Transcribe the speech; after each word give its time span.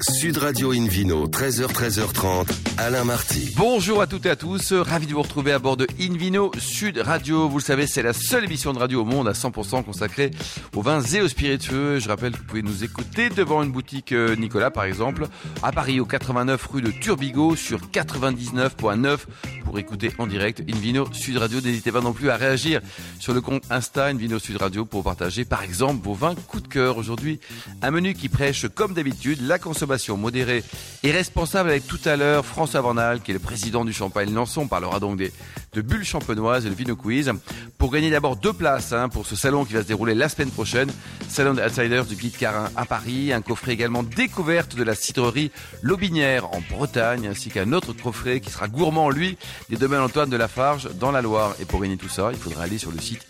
Sud 0.00 0.38
Radio 0.38 0.72
Invino, 0.72 1.28
13h, 1.28 1.66
13h30, 1.66 2.48
Alain 2.78 3.04
Marty. 3.04 3.52
Bonjour 3.56 4.00
à 4.00 4.06
toutes 4.06 4.24
et 4.24 4.30
à 4.30 4.36
tous, 4.36 4.72
ravi 4.72 5.06
de 5.06 5.12
vous 5.12 5.20
retrouver 5.20 5.52
à 5.52 5.58
bord 5.58 5.76
de 5.76 5.86
Invino 6.00 6.50
Sud 6.58 6.96
Radio. 6.96 7.46
Vous 7.46 7.58
le 7.58 7.62
savez, 7.62 7.86
c'est 7.86 8.02
la 8.02 8.14
seule 8.14 8.44
émission 8.44 8.72
de 8.72 8.78
radio 8.78 9.02
au 9.02 9.04
monde 9.04 9.28
à 9.28 9.32
100% 9.32 9.84
consacrée 9.84 10.30
aux 10.74 10.80
vins 10.80 11.02
et 11.02 11.20
aux 11.20 11.28
spiritueux. 11.28 11.98
Je 11.98 12.08
rappelle 12.08 12.32
que 12.32 12.38
vous 12.38 12.44
pouvez 12.44 12.62
nous 12.62 12.84
écouter 12.84 13.28
devant 13.28 13.62
une 13.62 13.70
boutique 13.70 14.12
euh, 14.12 14.34
Nicolas, 14.34 14.70
par 14.70 14.84
exemple, 14.84 15.26
à 15.62 15.72
Paris, 15.72 16.00
au 16.00 16.06
89 16.06 16.66
rue 16.72 16.82
de 16.82 16.90
Turbigo, 16.90 17.54
sur 17.54 17.78
99.9 17.80 19.18
pour 19.64 19.78
écouter 19.78 20.10
en 20.18 20.26
direct 20.26 20.62
Invino 20.68 21.06
Sud 21.12 21.36
Radio. 21.36 21.60
N'hésitez 21.60 21.92
pas 21.92 22.00
non 22.00 22.14
plus 22.14 22.30
à 22.30 22.36
réagir 22.36 22.80
sur 23.20 23.34
le 23.34 23.42
compte 23.42 23.64
Insta 23.70 24.06
Invino 24.06 24.38
Sud 24.38 24.56
Radio 24.56 24.86
pour 24.86 25.04
partager, 25.04 25.44
par 25.44 25.62
exemple, 25.62 26.02
vos 26.02 26.14
vins 26.14 26.34
coup 26.34 26.60
de 26.60 26.68
cœur. 26.68 26.96
Aujourd'hui, 26.96 27.40
un 27.82 27.90
menu 27.90 28.14
qui 28.14 28.30
prêche, 28.30 28.66
comme 28.74 28.94
d'habitude, 28.94 29.38
la 29.42 29.58
consommation 29.58 29.81
modérée 30.16 30.64
et 31.02 31.10
responsable 31.10 31.70
avec 31.70 31.86
tout 31.86 32.00
à 32.04 32.16
l'heure 32.16 32.44
François 32.44 32.80
Vanal, 32.80 33.20
qui 33.20 33.30
est 33.30 33.34
le 33.34 33.40
président 33.40 33.84
du 33.84 33.92
Champagne 33.92 34.32
Lançon. 34.32 34.62
On 34.62 34.68
parlera 34.68 35.00
donc 35.00 35.16
des, 35.16 35.32
de 35.72 35.80
bulles 35.80 36.04
champenoises 36.04 36.66
et 36.66 36.68
le 36.68 36.74
Vino 36.74 36.96
Quiz. 36.96 37.32
Pour 37.78 37.90
gagner 37.90 38.10
d'abord 38.10 38.36
deux 38.36 38.52
places 38.52 38.92
hein, 38.92 39.08
pour 39.08 39.26
ce 39.26 39.36
salon 39.36 39.64
qui 39.64 39.72
va 39.72 39.82
se 39.82 39.88
dérouler 39.88 40.14
la 40.14 40.28
semaine 40.28 40.50
prochaine, 40.50 40.90
Salon 41.28 41.54
des 41.54 41.62
Outsiders 41.62 42.04
du 42.04 42.16
Guide 42.16 42.36
Carin 42.36 42.70
à 42.76 42.84
Paris, 42.84 43.32
un 43.32 43.40
coffret 43.40 43.72
également 43.72 44.02
découverte 44.02 44.76
de 44.76 44.82
la 44.82 44.94
cidrerie 44.94 45.50
Lobinière 45.82 46.46
en 46.52 46.60
Bretagne, 46.70 47.26
ainsi 47.26 47.50
qu'un 47.50 47.72
autre 47.72 47.92
coffret 47.92 48.40
qui 48.40 48.50
sera 48.50 48.68
gourmand, 48.68 49.10
lui, 49.10 49.36
des 49.70 49.76
domaines 49.76 50.00
Antoine 50.00 50.30
de 50.30 50.36
Lafarge 50.36 50.88
dans 50.98 51.10
la 51.10 51.22
Loire. 51.22 51.54
Et 51.60 51.64
pour 51.64 51.80
gagner 51.80 51.96
tout 51.96 52.08
ça, 52.08 52.30
il 52.32 52.38
faudra 52.38 52.64
aller 52.64 52.78
sur 52.78 52.90
le 52.92 52.98
site 52.98 53.26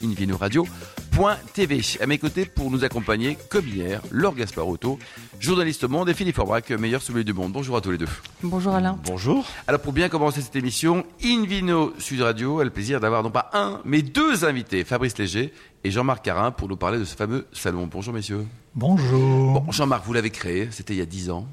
invinoradio.tv. 1.12 1.98
À 2.00 2.06
mes 2.06 2.18
côtés, 2.18 2.46
pour 2.46 2.70
nous 2.70 2.84
accompagner, 2.84 3.36
comme 3.48 3.66
hier, 3.68 4.00
Laure 4.10 4.34
Gasparotto, 4.34 4.98
journaliste 5.38 5.84
au 5.84 5.88
monde, 5.88 6.08
et 6.08 6.14
Philippe 6.14 6.36
Forbrac, 6.36 6.70
meilleur 6.70 7.02
sommelier 7.02 7.24
du 7.24 7.32
monde. 7.32 7.52
Bonjour 7.52 7.76
à 7.76 7.80
tous 7.80 7.90
les 7.90 7.98
deux. 7.98 8.08
Bonjour 8.42 8.74
Alain. 8.74 8.98
Bonjour. 9.04 9.46
Alors 9.66 9.80
pour 9.80 9.92
bien 9.92 10.08
commencer 10.08 10.40
cette 10.40 10.56
émission, 10.56 11.04
Invino 11.22 11.92
Sud 11.98 12.22
Radio 12.22 12.60
a 12.60 12.64
le 12.64 12.70
plaisir 12.70 13.00
d'avoir 13.00 13.22
non 13.22 13.30
pas 13.30 13.50
un, 13.52 13.80
mais 13.84 14.02
deux 14.02 14.44
invités, 14.44 14.84
Fabrice 14.84 15.16
Léger 15.18 15.52
et 15.84 15.90
Jean-Marc 15.90 16.24
Carin, 16.24 16.50
pour 16.50 16.68
nous 16.68 16.76
parler 16.76 16.98
de 16.98 17.04
ce 17.04 17.16
fameux 17.16 17.46
salon. 17.52 17.88
Bonjour 17.90 18.14
messieurs. 18.14 18.46
Bonjour. 18.74 19.60
Bon, 19.60 19.72
Jean-Marc, 19.72 20.04
vous 20.06 20.12
l'avez 20.12 20.30
créé, 20.30 20.68
c'était 20.70 20.94
il 20.94 20.98
y 20.98 21.02
a 21.02 21.06
dix 21.06 21.30
ans. 21.30 21.46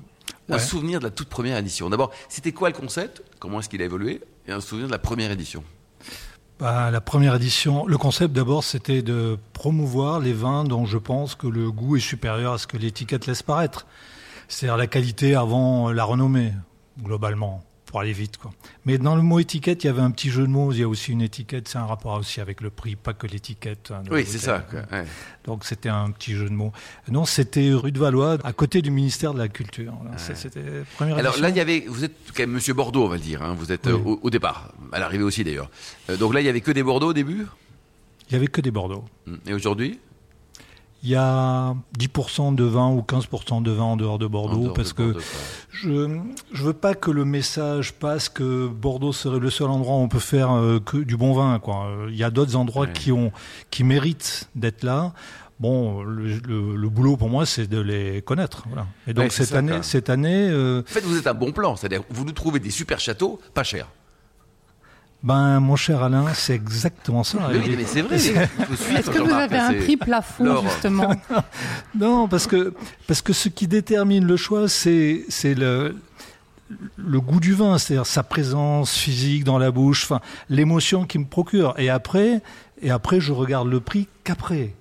Un 0.52 0.57
souvenir 0.57 0.99
de 0.99 1.03
la 1.03 1.11
toute 1.11 1.30
première 1.30 1.57
édition. 1.57 1.91
D'abord, 1.91 2.11
c'était 2.27 2.52
quoi 2.52 2.69
le 2.69 2.75
concept? 2.75 3.21
Comment 3.37 3.59
est-ce 3.59 3.69
qu'il 3.69 3.83
a 3.83 3.85
évolué? 3.85 4.19
Et 4.47 4.52
un 4.52 4.61
souvenir 4.61 4.87
de 4.87 4.91
la 4.91 4.97
première 4.97 5.30
édition? 5.30 5.63
Bah, 6.59 6.91
la 6.91 6.99
première 6.99 7.35
édition, 7.35 7.85
le 7.88 7.97
concept 7.97 8.33
d'abord, 8.33 8.65
c'était 8.65 9.02
de 9.02 9.38
promouvoir 9.53 10.19
les 10.19 10.33
vins 10.33 10.65
dont 10.65 10.85
je 10.85 10.97
pense 10.97 11.35
que 11.35 11.47
le 11.47 11.71
goût 11.71 11.95
est 11.95 12.02
supérieur 12.02 12.53
à 12.53 12.57
ce 12.57 12.67
que 12.67 12.75
l'étiquette 12.75 13.27
laisse 13.27 13.43
paraître. 13.43 13.88
C'est-à-dire 14.49 14.75
la 14.75 14.87
qualité 14.87 15.35
avant 15.35 15.89
la 15.93 16.03
renommée, 16.03 16.52
globalement 17.02 17.63
pour 17.89 18.01
aller 18.01 18.13
vite. 18.13 18.37
Quoi. 18.37 18.51
Mais 18.85 18.99
dans 18.99 19.15
le 19.15 19.23
mot 19.23 19.39
étiquette, 19.39 19.83
il 19.83 19.87
y 19.87 19.89
avait 19.89 20.01
un 20.01 20.11
petit 20.11 20.29
jeu 20.29 20.43
de 20.43 20.51
mots. 20.51 20.71
Il 20.71 20.79
y 20.79 20.83
a 20.83 20.87
aussi 20.87 21.11
une 21.11 21.23
étiquette, 21.23 21.67
c'est 21.67 21.79
un 21.79 21.87
rapport 21.87 22.19
aussi 22.19 22.39
avec 22.39 22.61
le 22.61 22.69
prix, 22.69 22.95
pas 22.95 23.13
que 23.13 23.25
l'étiquette. 23.25 23.89
Hein, 23.89 24.03
oui, 24.11 24.25
c'est 24.27 24.37
ça. 24.37 24.63
Ouais. 24.91 25.05
Donc 25.43 25.65
c'était 25.65 25.89
un 25.89 26.11
petit 26.11 26.33
jeu 26.33 26.47
de 26.47 26.53
mots. 26.53 26.71
Non, 27.09 27.25
c'était 27.25 27.73
rue 27.73 27.91
de 27.91 27.97
Valois, 27.97 28.37
à 28.43 28.53
côté 28.53 28.83
du 28.83 28.91
ministère 28.91 29.33
de 29.33 29.39
la 29.39 29.47
Culture. 29.47 29.93
C'était 30.17 30.61
première 30.97 31.17
Alors 31.17 31.39
là, 31.39 31.49
il 31.49 31.55
y 31.55 31.59
avait, 31.59 31.85
vous 31.87 32.03
êtes 32.03 32.13
quand 32.35 32.43
même 32.43 32.51
Monsieur 32.51 32.75
Bordeaux, 32.75 33.05
on 33.05 33.07
va 33.07 33.15
le 33.15 33.21
dire. 33.21 33.41
Hein. 33.41 33.55
Vous 33.57 33.71
êtes 33.71 33.87
oui. 33.87 33.93
au, 33.93 34.19
au, 34.21 34.29
départ, 34.29 34.71
à 34.91 34.99
l'arrivée 34.99 35.23
aussi 35.23 35.43
d'ailleurs. 35.43 35.71
Euh, 36.11 36.17
donc 36.17 36.35
là, 36.35 36.41
il 36.41 36.45
y 36.45 36.49
avait 36.49 36.61
que 36.61 36.71
des 36.71 36.83
Bordeaux 36.83 37.07
au 37.07 37.13
début? 37.13 37.47
Il 38.29 38.33
y 38.33 38.35
avait 38.35 38.47
que 38.47 38.61
des 38.61 38.69
Bordeaux. 38.69 39.03
Et 39.47 39.53
aujourd'hui? 39.53 39.99
Il 41.03 41.09
y 41.09 41.16
a 41.16 41.75
10% 41.97 42.55
de 42.55 42.64
vin 42.64 42.89
ou 42.89 43.00
15% 43.02 43.64
de 43.64 43.72
vin 43.72 43.83
en 43.83 43.97
dehors 43.97 44.19
de 44.19 44.28
Bordeaux, 44.28 44.64
dehors 44.64 44.73
parce 44.73 44.94
de 44.94 45.14
que 45.14 45.19
je 45.72 45.89
ne 45.89 46.22
veux 46.53 46.73
pas 46.73 46.94
que 46.94 47.09
le 47.09 47.25
message 47.25 47.94
passe 47.94 48.28
que 48.28 48.67
Bordeaux 48.67 49.14
serait 49.14 49.39
le 49.39 49.50
seul 49.50 49.70
endroit 49.70 49.95
où 49.95 50.00
on 50.00 50.09
peut 50.09 50.20
faire 50.20 50.52
euh, 50.52 50.80
que 50.80 50.97
du 50.97 51.16
bon 51.16 51.33
vin. 51.33 51.59
Quoi. 51.59 51.88
Il 52.09 52.16
y 52.16 52.23
a 52.23 52.30
d'autres 52.30 52.55
endroits 52.55 52.88
qui, 52.88 53.11
ont, 53.11 53.32
qui 53.71 53.83
méritent 53.83 54.49
d'être 54.55 54.83
là. 54.83 55.14
Bon, 55.59 56.04
le, 56.04 56.38
le, 56.48 56.76
le, 56.77 56.89
boulot 56.89 57.17
pour 57.17 57.30
moi, 57.30 57.45
c'est 57.45 57.67
de 57.67 57.80
les 57.80 58.21
connaître. 58.21 58.64
Voilà. 58.67 58.88
Et 59.08 59.14
donc 59.14 59.26
ouais, 59.26 59.30
cette, 59.30 59.49
ça, 59.49 59.58
année, 59.58 59.80
cette 59.82 60.09
année, 60.09 60.48
euh... 60.49 60.82
En 60.82 60.92
fait, 60.92 61.02
vous 61.02 61.17
êtes 61.17 61.27
un 61.27 61.33
bon 61.33 61.52
plan, 61.52 61.76
c'est-à-dire 61.76 62.02
vous 62.09 62.23
nous 62.23 62.32
trouvez 62.32 62.61
des 62.61 62.70
super 62.70 62.99
châteaux, 63.02 63.42
pas 63.54 63.64
chers. 63.64 63.88
Ben, 65.21 65.59
mon 65.59 65.75
cher 65.75 66.02
Alain, 66.02 66.33
c'est 66.33 66.55
exactement 66.55 67.23
ça. 67.23 67.49
Mais, 67.52 67.57
oui, 67.57 67.75
mais 67.77 67.83
c'est 67.85 68.02
vrai. 68.02 68.15
Est-ce 68.15 69.09
que 69.09 69.19
vous 69.19 69.33
avez 69.33 69.57
un 69.57 69.73
prix 69.73 69.97
plafond, 69.97 70.61
justement 70.63 71.13
Non, 71.99 72.27
parce 72.30 72.47
que, 72.47 72.73
parce 73.05 73.21
que 73.21 73.33
ce 73.33 73.49
qui 73.49 73.67
détermine 73.67 74.25
le 74.25 74.37
choix, 74.37 74.69
c'est, 74.69 75.25
c'est 75.27 75.55
le, 75.55 75.97
le 76.97 77.19
goût 77.19 77.41
du 77.41 77.53
vin, 77.53 77.77
c'est-à-dire 77.77 78.05
sa 78.05 78.23
présence 78.23 78.95
physique 78.95 79.43
dans 79.43 79.58
la 79.58 79.71
bouche, 79.71 80.05
enfin, 80.05 80.21
l'émotion 80.49 81.05
qu'il 81.05 81.21
me 81.21 81.25
procure. 81.25 81.73
Et 81.77 81.89
après, 81.89 82.41
et 82.81 82.89
après, 82.89 83.19
je 83.19 83.33
regarde 83.33 83.67
le 83.67 83.81
prix 83.81 84.08
qu'après. 84.23 84.73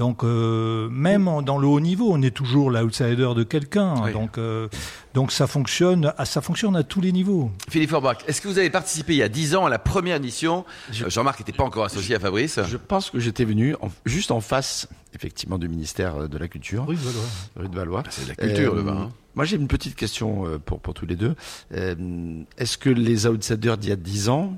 Donc 0.00 0.24
euh, 0.24 0.88
même 0.88 1.28
dans 1.44 1.58
le 1.58 1.66
haut 1.66 1.78
niveau, 1.78 2.08
on 2.10 2.22
est 2.22 2.30
toujours 2.30 2.70
l'outsider 2.70 3.34
de 3.36 3.42
quelqu'un. 3.42 4.02
Oui. 4.02 4.14
Donc 4.14 4.38
euh, 4.38 4.66
donc 5.12 5.30
ça 5.30 5.46
fonctionne, 5.46 6.14
ça 6.24 6.40
fonctionne 6.40 6.74
à 6.74 6.82
tous 6.82 7.02
les 7.02 7.12
niveaux. 7.12 7.50
Philippe 7.68 7.90
Forbach, 7.90 8.16
est-ce 8.26 8.40
que 8.40 8.48
vous 8.48 8.56
avez 8.56 8.70
participé 8.70 9.12
il 9.12 9.18
y 9.18 9.22
a 9.22 9.28
10 9.28 9.56
ans 9.56 9.66
à 9.66 9.68
la 9.68 9.78
première 9.78 10.16
édition 10.16 10.64
Jean-Marc 10.90 11.40
n'était 11.40 11.52
pas 11.52 11.64
encore 11.64 11.84
associé 11.84 12.14
à 12.14 12.18
Fabrice. 12.18 12.60
Je 12.66 12.78
pense 12.78 13.10
que 13.10 13.20
j'étais 13.20 13.44
venu 13.44 13.74
en, 13.82 13.90
juste 14.06 14.30
en 14.30 14.40
face, 14.40 14.88
effectivement, 15.14 15.58
du 15.58 15.68
ministère 15.68 16.30
de 16.30 16.38
la 16.38 16.48
Culture. 16.48 16.86
Rue 16.86 16.96
de 16.96 17.00
Valois. 17.00 17.22
Rue 17.56 17.68
de 17.68 17.76
Valois. 17.76 18.02
C'est 18.08 18.24
de 18.24 18.28
la 18.30 18.36
culture, 18.36 18.72
euh, 18.72 18.76
le 18.76 18.82
vin. 18.82 18.96
Hein. 19.02 19.10
Moi, 19.34 19.44
j'ai 19.44 19.56
une 19.56 19.68
petite 19.68 19.96
question 19.96 20.46
pour, 20.64 20.80
pour 20.80 20.94
tous 20.94 21.04
les 21.04 21.16
deux. 21.16 21.34
Est-ce 21.70 22.78
que 22.78 22.88
les 22.88 23.26
outsiders 23.26 23.76
d'il 23.76 23.90
y 23.90 23.92
a 23.92 23.96
10 23.96 24.30
ans 24.30 24.54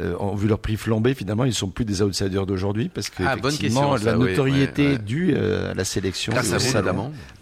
euh, 0.00 0.14
ont 0.18 0.34
vu 0.34 0.48
leur 0.48 0.58
prix 0.58 0.76
flamber, 0.76 1.14
finalement, 1.14 1.44
ils 1.44 1.54
sont 1.54 1.68
plus 1.68 1.84
des 1.84 2.02
outsiders 2.02 2.46
d'aujourd'hui 2.46 2.88
parce 2.88 3.10
que 3.10 3.22
ah, 3.26 3.36
effectivement, 3.38 3.92
question, 3.92 4.04
ça, 4.04 4.12
la 4.12 4.18
notoriété 4.18 4.82
oui, 4.82 4.88
ouais, 4.88 4.96
ouais. 4.96 5.02
due 5.02 5.34
euh, 5.36 5.70
à 5.72 5.74
la 5.74 5.84
sélection. 5.84 6.32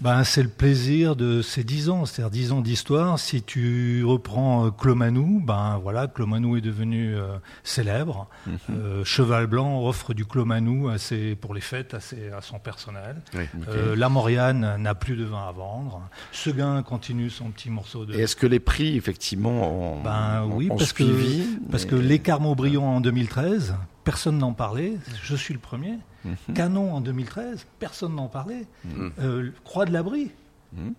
Ben, 0.00 0.24
c'est 0.24 0.42
le 0.42 0.48
plaisir 0.48 1.16
de 1.16 1.42
ces 1.42 1.64
dix 1.64 1.88
ans, 1.90 2.04
c'est-à-dire 2.06 2.30
dix 2.30 2.52
ans 2.52 2.60
d'histoire. 2.60 3.18
Si 3.18 3.42
tu 3.42 4.04
reprends 4.04 4.66
euh, 4.66 4.70
Clomanou, 4.70 5.42
ben 5.44 5.78
voilà, 5.82 6.06
Clomanou 6.06 6.56
est 6.56 6.60
devenu 6.60 7.14
euh, 7.16 7.36
célèbre. 7.62 8.28
Mm 8.46 8.50
Mhm. 8.54 8.58
-hmm. 8.58 8.78
euh, 8.78 9.04
Cheval 9.04 9.46
Blanc 9.46 9.84
offre 9.90 10.14
du 10.14 10.24
Clomanou 10.24 10.88
à 10.88 10.98
ses, 10.98 11.34
pour 11.42 11.52
les 11.54 11.60
fêtes 11.72 11.92
à, 11.94 12.00
ses, 12.00 12.30
à 12.30 12.40
son 12.40 12.58
personnel. 12.58 13.16
Oui, 13.34 13.44
okay. 13.62 13.96
La 13.96 14.08
Moriane 14.08 14.76
n'a 14.78 14.94
plus 14.94 15.16
de 15.16 15.24
vin 15.24 15.44
à 15.48 15.52
vendre. 15.52 15.96
Seguin 16.32 16.82
continue 16.82 17.30
son 17.30 17.46
petit 17.54 17.70
morceau 17.70 18.04
de. 18.06 18.14
Et 18.14 18.20
est-ce 18.24 18.36
que 18.36 18.46
les 18.46 18.60
prix, 18.60 18.96
effectivement, 18.96 19.58
ont, 19.80 20.02
ben, 20.02 20.44
oui, 20.56 20.66
ont 20.70 20.76
parce 20.76 20.92
suivi 20.94 21.38
que, 21.42 21.70
parce 21.72 21.84
que 21.90 21.96
l'écart 21.96 22.40
Maubriand 22.44 22.96
en 22.96 23.00
2013, 23.00 23.74
personne 24.04 24.36
n'en 24.38 24.52
parlait, 24.52 24.92
je 25.22 25.34
suis 25.34 25.54
le 25.54 25.60
premier. 25.60 25.96
-hmm. 26.26 26.52
Canon 26.54 26.92
en 26.92 27.00
2013, 27.00 27.66
personne 27.78 28.14
n'en 28.14 28.28
parlait. 28.28 28.66
-hmm. 28.86 29.10
euh, 29.18 29.50
Croix 29.64 29.86
de 29.86 29.92
l'Abri, 29.92 30.30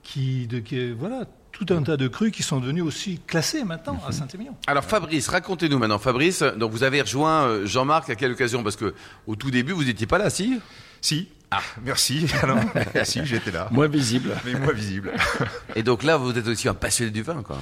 qui, 0.04 0.48
de, 0.48 0.60
qui, 0.60 0.92
voilà, 0.92 1.20
tout 1.56 1.74
un 1.74 1.82
tas 1.84 1.96
de 1.96 2.10
crus 2.10 2.32
qui 2.32 2.44
sont 2.44 2.60
devenus 2.60 2.84
aussi 2.84 3.22
classés 3.26 3.64
maintenant 3.64 3.98
à 4.06 4.12
Saint-Émilion. 4.12 4.56
Alors 4.68 4.84
Fabrice, 4.84 5.30
racontez-nous 5.30 5.80
maintenant, 5.80 6.00
Fabrice. 6.00 6.44
Donc 6.44 6.72
vous 6.72 6.84
avez 6.84 7.02
rejoint 7.02 7.44
euh, 7.44 7.66
Jean-Marc 7.66 8.10
à 8.10 8.16
quelle 8.16 8.32
occasion? 8.32 8.62
Parce 8.62 8.76
que 8.76 8.94
au 9.26 9.38
tout 9.38 9.52
début, 9.52 9.72
vous 9.72 9.86
n'étiez 9.86 10.06
pas 10.06 10.18
là, 10.18 10.30
si? 10.30 10.60
Si. 11.00 11.30
Ah, 11.52 11.62
merci. 11.84 12.26
Alors, 12.42 12.58
si, 13.04 13.26
j'étais 13.26 13.52
là. 13.52 13.70
Moins 13.72 13.88
visible. 13.88 14.32
Mais 14.44 14.54
moins 14.56 14.74
visible. 14.74 15.14
Et 15.76 15.84
donc 15.84 16.04
là, 16.04 16.18
vous 16.18 16.38
êtes 16.38 16.48
aussi 16.48 16.68
un 16.68 16.74
passionné 16.74 17.12
du 17.12 17.22
vin, 17.22 17.42
quoi. 17.42 17.58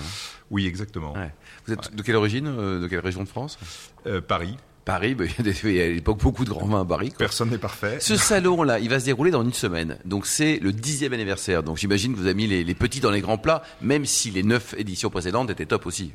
Oui, 0.50 0.66
exactement. 0.66 1.14
Ouais. 1.14 1.32
Vous 1.68 1.74
êtes 1.74 1.90
ouais. 1.90 1.96
de 1.96 2.02
quelle 2.02 2.16
origine 2.16 2.48
euh, 2.48 2.80
De 2.80 2.88
quelle 2.88 3.02
région 3.02 3.24
de 3.24 3.28
France? 3.28 3.60
Euh, 4.08 4.22
Paris. 4.22 4.58
Paris, 4.86 5.16
bah, 5.16 5.26
il 5.64 5.72
y 5.72 5.82
a 5.82 5.86
à 5.86 5.88
l'époque 5.88 6.20
beaucoup 6.20 6.46
de 6.46 6.50
grands 6.50 6.68
vins 6.68 6.82
à 6.82 6.86
Paris. 6.86 7.10
Quoi. 7.10 7.20
Personne 7.20 7.50
n'est 7.50 7.58
parfait. 7.58 7.98
Ce 8.00 8.18
salon-là, 8.18 8.80
il 8.80 8.90
va 8.90 9.00
se 9.00 9.06
dérouler 9.06 9.32
dans 9.32 9.44
une 9.44 9.54
semaine. 9.54 9.98
Donc 10.06 10.26
c'est 10.26 10.60
le 10.60 10.72
dixième 10.72 11.14
anniversaire. 11.14 11.64
Donc 11.64 11.78
j'imagine 11.78 12.14
que 12.14 12.18
vous 12.18 12.26
avez 12.26 12.34
mis 12.34 12.48
les, 12.48 12.64
les, 12.64 12.76
petits 12.76 13.00
dans 13.00 13.12
les 13.12 13.22
grands 13.22 13.38
plats, 13.38 13.64
même 13.82 14.06
si 14.06 14.32
les 14.32 14.44
neuf 14.44 14.76
éditions 14.78 15.10
précédentes 15.10 15.50
étaient 15.50 15.66
top 15.66 15.86
aussi. 15.86 16.14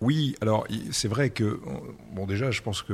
Oui, 0.00 0.36
alors 0.40 0.64
c'est 0.92 1.08
vrai 1.08 1.30
que, 1.30 1.60
bon 2.12 2.24
déjà, 2.26 2.52
je 2.52 2.62
pense 2.62 2.82
qu'on 2.82 2.92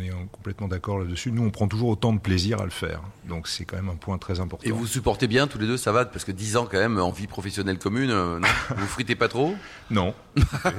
est, 0.00 0.10
complètement 0.30 0.68
d'accord 0.68 1.00
là-dessus. 1.00 1.32
Nous, 1.32 1.44
on 1.44 1.50
prend 1.50 1.66
toujours 1.66 1.88
autant 1.88 2.12
de 2.12 2.20
plaisir 2.20 2.60
à 2.60 2.64
le 2.64 2.70
faire. 2.70 3.02
Donc 3.28 3.48
c'est 3.48 3.64
quand 3.64 3.76
même 3.76 3.88
un 3.88 3.96
point 3.96 4.16
très 4.18 4.38
important. 4.38 4.64
Et 4.64 4.70
vous 4.70 4.86
supportez 4.86 5.26
bien 5.26 5.48
tous 5.48 5.58
les 5.58 5.66
deux, 5.66 5.76
ça 5.76 5.90
va 5.90 6.04
Parce 6.04 6.24
que 6.24 6.30
10 6.30 6.56
ans 6.56 6.68
quand 6.70 6.78
même 6.78 7.00
en 7.00 7.10
vie 7.10 7.26
professionnelle 7.26 7.78
commune, 7.78 8.10
euh, 8.10 8.38
non? 8.38 8.48
Vous 8.76 8.86
fritez 8.86 9.16
pas 9.16 9.28
trop? 9.28 9.56
Non. 9.90 10.14
Euh, 10.38 10.70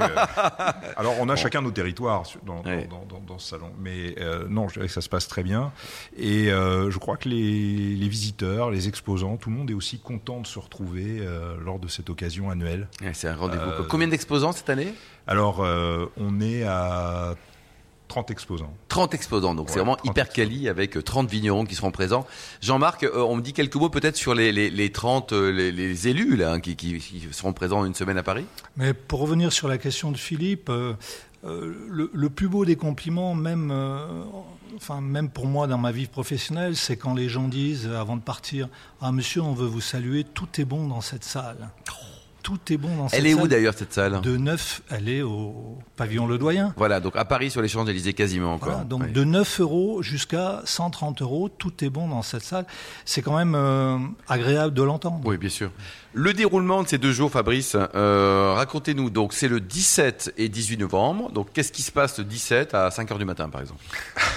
alors 0.96 1.16
on 1.20 1.30
a 1.30 1.36
bon. 1.36 1.36
chacun 1.36 1.62
nos 1.62 1.72
territoires 1.72 2.24
dans, 2.46 2.64
ouais. 2.64 2.88
dans, 2.88 3.06
dans, 3.06 3.20
dans, 3.20 3.40
ce 3.40 3.50
salon. 3.50 3.72
Mais 3.80 4.16
euh, 4.20 4.46
non, 4.50 4.68
je 4.68 4.76
dirais 4.76 4.88
que 4.88 4.94
ça 4.94 5.02
se 5.02 5.10
passe 5.10 5.28
très 5.28 5.44
bien. 5.44 5.72
Et 6.16 6.52
euh, 6.52 6.92
je 6.92 6.98
crois 6.98 7.18
que 7.18 7.30
les, 7.30 7.96
les, 7.96 8.08
visiteurs, 8.08 8.72
les 8.72 8.88
exposants, 8.88 9.38
tout 9.38 9.50
le 9.50 9.56
monde 9.56 9.72
est 9.72 9.76
aussi 9.76 10.00
content 10.00 10.42
de 10.42 10.48
se 10.48 10.60
retrouver 10.60 11.22
lors 11.64 11.80
de 11.80 11.88
cette 11.88 12.10
occasion 12.10 12.50
annuelle. 12.50 12.88
Ouais, 13.02 13.14
c'est 13.14 13.28
un 13.28 13.36
rendez-vous. 13.36 13.84
Combien 13.90 14.08
d'exposants 14.08 14.52
cette 14.52 14.70
année? 14.70 14.94
Alors, 15.28 15.60
on 16.18 16.42
est 16.42 16.64
à 16.64 17.36
30 18.08 18.32
exposants. 18.32 18.74
30 18.90 19.14
exposants, 19.14 19.56
donc 19.56 19.70
c'est 19.70 19.80
vraiment 19.80 19.98
hyper 20.04 20.30
quali 20.30 20.70
avec 20.70 21.04
30 21.04 21.30
vignerons 21.30 21.66
qui 21.66 21.76
seront 21.76 21.92
présents. 21.92 22.26
Jean-Marc, 22.62 23.06
on 23.14 23.36
me 23.36 23.42
dit 23.42 23.54
quelques 23.54 23.76
mots 23.76 23.90
peut-être 23.90 24.16
sur 24.16 24.34
les, 24.34 24.52
les, 24.52 24.70
les 24.70 24.92
30 24.92 25.34
les, 25.34 26.08
élus 26.08 26.36
là, 26.36 26.54
hein, 26.54 26.60
qui, 26.60 26.76
qui, 26.76 27.28
seront 27.32 27.54
présents 27.54 27.86
une 27.86 27.94
semaine 27.94 28.18
à 28.18 28.24
Paris 28.24 28.46
Mais 28.78 28.94
pour 28.94 29.20
revenir 29.20 29.52
sur 29.52 29.68
la 29.68 29.78
question 29.78 30.12
de 30.12 30.18
Philippe, 30.18 30.72
euh, 31.48 31.74
le, 32.14 32.30
plus 32.30 32.48
beau 32.48 32.66
des 32.66 32.76
compliments, 32.76 33.36
même, 33.36 33.70
euh, 33.72 34.24
enfin, 34.76 35.02
même 35.02 35.30
pour 35.30 35.46
moi 35.46 35.68
dans 35.68 35.78
ma 35.78 35.92
vie 35.92 36.08
professionnelle, 36.08 36.76
c'est 36.76 36.98
quand 36.98 37.14
les 37.14 37.30
gens 37.30 37.48
disent 37.48 37.88
avant 37.88 38.18
de 38.18 38.22
partir 38.22 38.70
Ah, 39.02 39.12
monsieur, 39.12 39.42
on 39.42 39.54
veut 39.54 39.68
vous 39.68 39.82
saluer, 39.82 40.24
tout 40.24 40.50
est 40.60 40.66
bon 40.66 40.88
dans 40.88 41.02
cette 41.02 41.24
salle. 41.24 41.70
Tout 42.48 42.72
est 42.72 42.78
bon 42.78 42.96
dans 42.96 43.10
cette 43.10 43.20
salle. 43.20 43.28
Elle 43.28 43.32
est 43.34 43.34
où 43.34 43.46
d'ailleurs 43.46 43.74
cette 43.74 43.92
salle 43.92 44.22
De 44.22 44.38
9, 44.38 44.82
elle 44.92 45.10
est 45.10 45.22
au 45.22 45.80
pavillon 45.98 46.28
Le 46.28 46.38
Doyen. 46.38 46.74
Voilà, 46.78 47.02
donc 47.02 47.18
à 47.18 47.26
Paris 47.26 47.52
sur 47.52 47.62
les 47.62 47.68
Champs-Élysées 47.68 48.14
quasiment 48.14 48.54
encore. 48.54 48.86
donc 48.86 49.12
de 49.12 49.26
9 49.26 49.60
euros 49.60 50.02
jusqu'à 50.02 50.62
130 50.64 51.22
euros, 51.22 51.50
tout 51.50 51.84
est 51.84 51.90
bon 51.90 52.08
dans 52.08 52.22
cette 52.22 52.44
salle. 52.44 52.66
C'est 53.04 53.22
quand 53.22 53.36
même 53.36 53.54
euh, 53.54 53.98
agréable 54.30 54.74
de 54.74 54.82
l'entendre. 54.82 55.20
Oui, 55.26 55.38
bien 55.38 55.50
sûr. 55.50 55.72
Le 56.18 56.34
déroulement 56.34 56.82
de 56.82 56.88
ces 56.88 56.98
deux 56.98 57.12
jours, 57.12 57.30
Fabrice, 57.30 57.78
euh, 57.94 58.54
racontez-nous. 58.56 59.12
Donc, 59.12 59.34
c'est 59.34 59.48
le 59.48 59.60
17 59.60 60.34
et 60.38 60.50
18 60.50 60.78
novembre. 60.78 61.32
Donc, 61.32 61.50
qu'est-ce 61.54 61.72
qui 61.72 61.84
se 61.84 61.92
passe 61.92 62.18
le 62.18 62.24
17 62.24 62.74
à 62.74 62.90
5 62.90 63.12
h 63.12 63.20
du 63.20 63.26
matin, 63.26 63.50
par 63.50 63.62
exemple? 63.62 63.84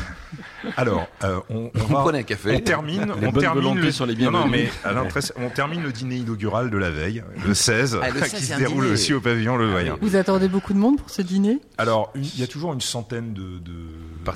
Alors, 0.77 1.09
euh, 1.25 1.41
on, 1.49 1.71
on, 1.75 2.03
va, 2.03 2.19
un 2.19 2.23
café. 2.23 2.57
on 2.57 2.61
termine, 2.61 3.11
on 3.23 3.33
termine 3.33 3.81
le, 3.81 3.91
sur 3.93 4.05
les 4.05 4.15
non, 4.15 4.31
non, 4.31 4.47
mais 4.47 4.69
on 5.37 5.49
termine 5.49 5.83
le 5.83 5.91
dîner 5.91 6.17
inaugural 6.17 6.69
de 6.69 6.77
la 6.77 6.91
veille, 6.91 7.25
le 7.47 7.55
16, 7.55 7.99
ah, 8.03 8.11
qui 8.29 8.45
se 8.45 8.59
déroule 8.59 8.85
aussi 8.85 9.15
au 9.15 9.23
pavillon 9.23 9.57
Le. 9.57 9.71
Vous 10.03 10.17
attendez 10.17 10.49
beaucoup 10.49 10.75
de 10.75 10.79
monde 10.79 10.99
pour 10.99 11.09
ce 11.09 11.23
dîner? 11.23 11.61
Alors, 11.79 12.13
il 12.15 12.39
y 12.39 12.43
a 12.43 12.47
toujours 12.47 12.75
une 12.75 12.83
centaine 12.83 13.33
de, 13.33 13.59
de, 13.59 13.73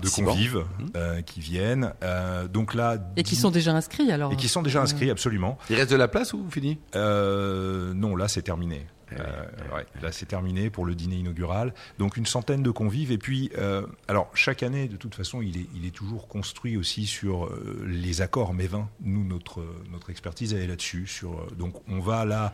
de 0.02 0.08
convives 0.08 0.56
mmh. 0.58 0.84
euh, 0.96 1.22
qui 1.22 1.40
viennent. 1.40 1.92
Euh, 2.02 2.48
donc 2.48 2.74
là, 2.74 2.98
et 3.16 3.22
qui 3.22 3.36
sont 3.36 3.50
déjà 3.50 3.72
inscrits 3.72 4.10
alors. 4.10 4.32
Et 4.32 4.36
qui 4.36 4.48
sont 4.48 4.62
déjà 4.62 4.82
inscrits, 4.82 5.10
absolument. 5.10 5.58
Il 5.70 5.76
reste 5.76 5.90
de 5.90 5.96
la 5.96 6.08
place 6.08 6.32
ou 6.32 6.46
fini? 6.50 6.78
Euh, 6.94 7.04
euh, 7.34 7.94
non, 7.94 8.16
là 8.16 8.28
c'est 8.28 8.42
terminé. 8.42 8.86
Eh 9.12 9.16
euh, 9.20 9.82
là, 10.02 10.12
c'est 10.12 10.26
terminé 10.26 10.70
pour 10.70 10.86
le 10.86 10.94
dîner 10.94 11.16
inaugural. 11.16 11.74
Donc 11.98 12.16
une 12.16 12.26
centaine 12.26 12.62
de 12.62 12.70
convives. 12.70 13.10
Et 13.10 13.18
puis, 13.18 13.50
euh, 13.58 13.86
alors 14.08 14.30
chaque 14.34 14.62
année, 14.62 14.88
de 14.88 14.96
toute 14.96 15.14
façon, 15.14 15.42
il 15.42 15.58
est, 15.58 15.66
il 15.74 15.86
est 15.86 15.94
toujours 15.94 16.28
construit 16.28 16.76
aussi 16.76 17.06
sur 17.06 17.50
les 17.86 18.20
accords 18.20 18.54
mévins. 18.54 18.88
Nous, 19.02 19.24
notre 19.24 19.64
notre 19.90 20.10
expertise 20.10 20.54
elle 20.54 20.62
est 20.62 20.66
là-dessus. 20.66 21.06
Sur 21.06 21.46
donc 21.56 21.74
on 21.88 22.00
va 22.00 22.24
là 22.24 22.52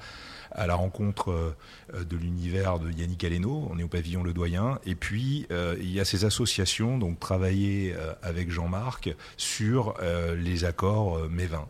à 0.53 0.67
la 0.67 0.75
rencontre 0.75 1.55
de 1.95 2.17
l'univers 2.17 2.79
de 2.79 2.91
Yannick 2.91 3.23
Aleno. 3.25 3.69
On 3.71 3.79
est 3.79 3.83
au 3.83 3.89
pavillon 3.89 4.23
Le 4.23 4.33
Doyen. 4.33 4.79
Et 4.85 4.95
puis 4.95 5.47
il 5.51 5.91
y 5.91 6.01
a 6.01 6.05
ces 6.05 6.25
associations, 6.25 6.99
donc 6.99 7.21
travailler 7.21 7.95
avec 8.23 8.51
Jean-Marc 8.51 9.15
sur 9.37 9.95
les 10.37 10.65
accords 10.65 11.29
mévins. 11.29 11.69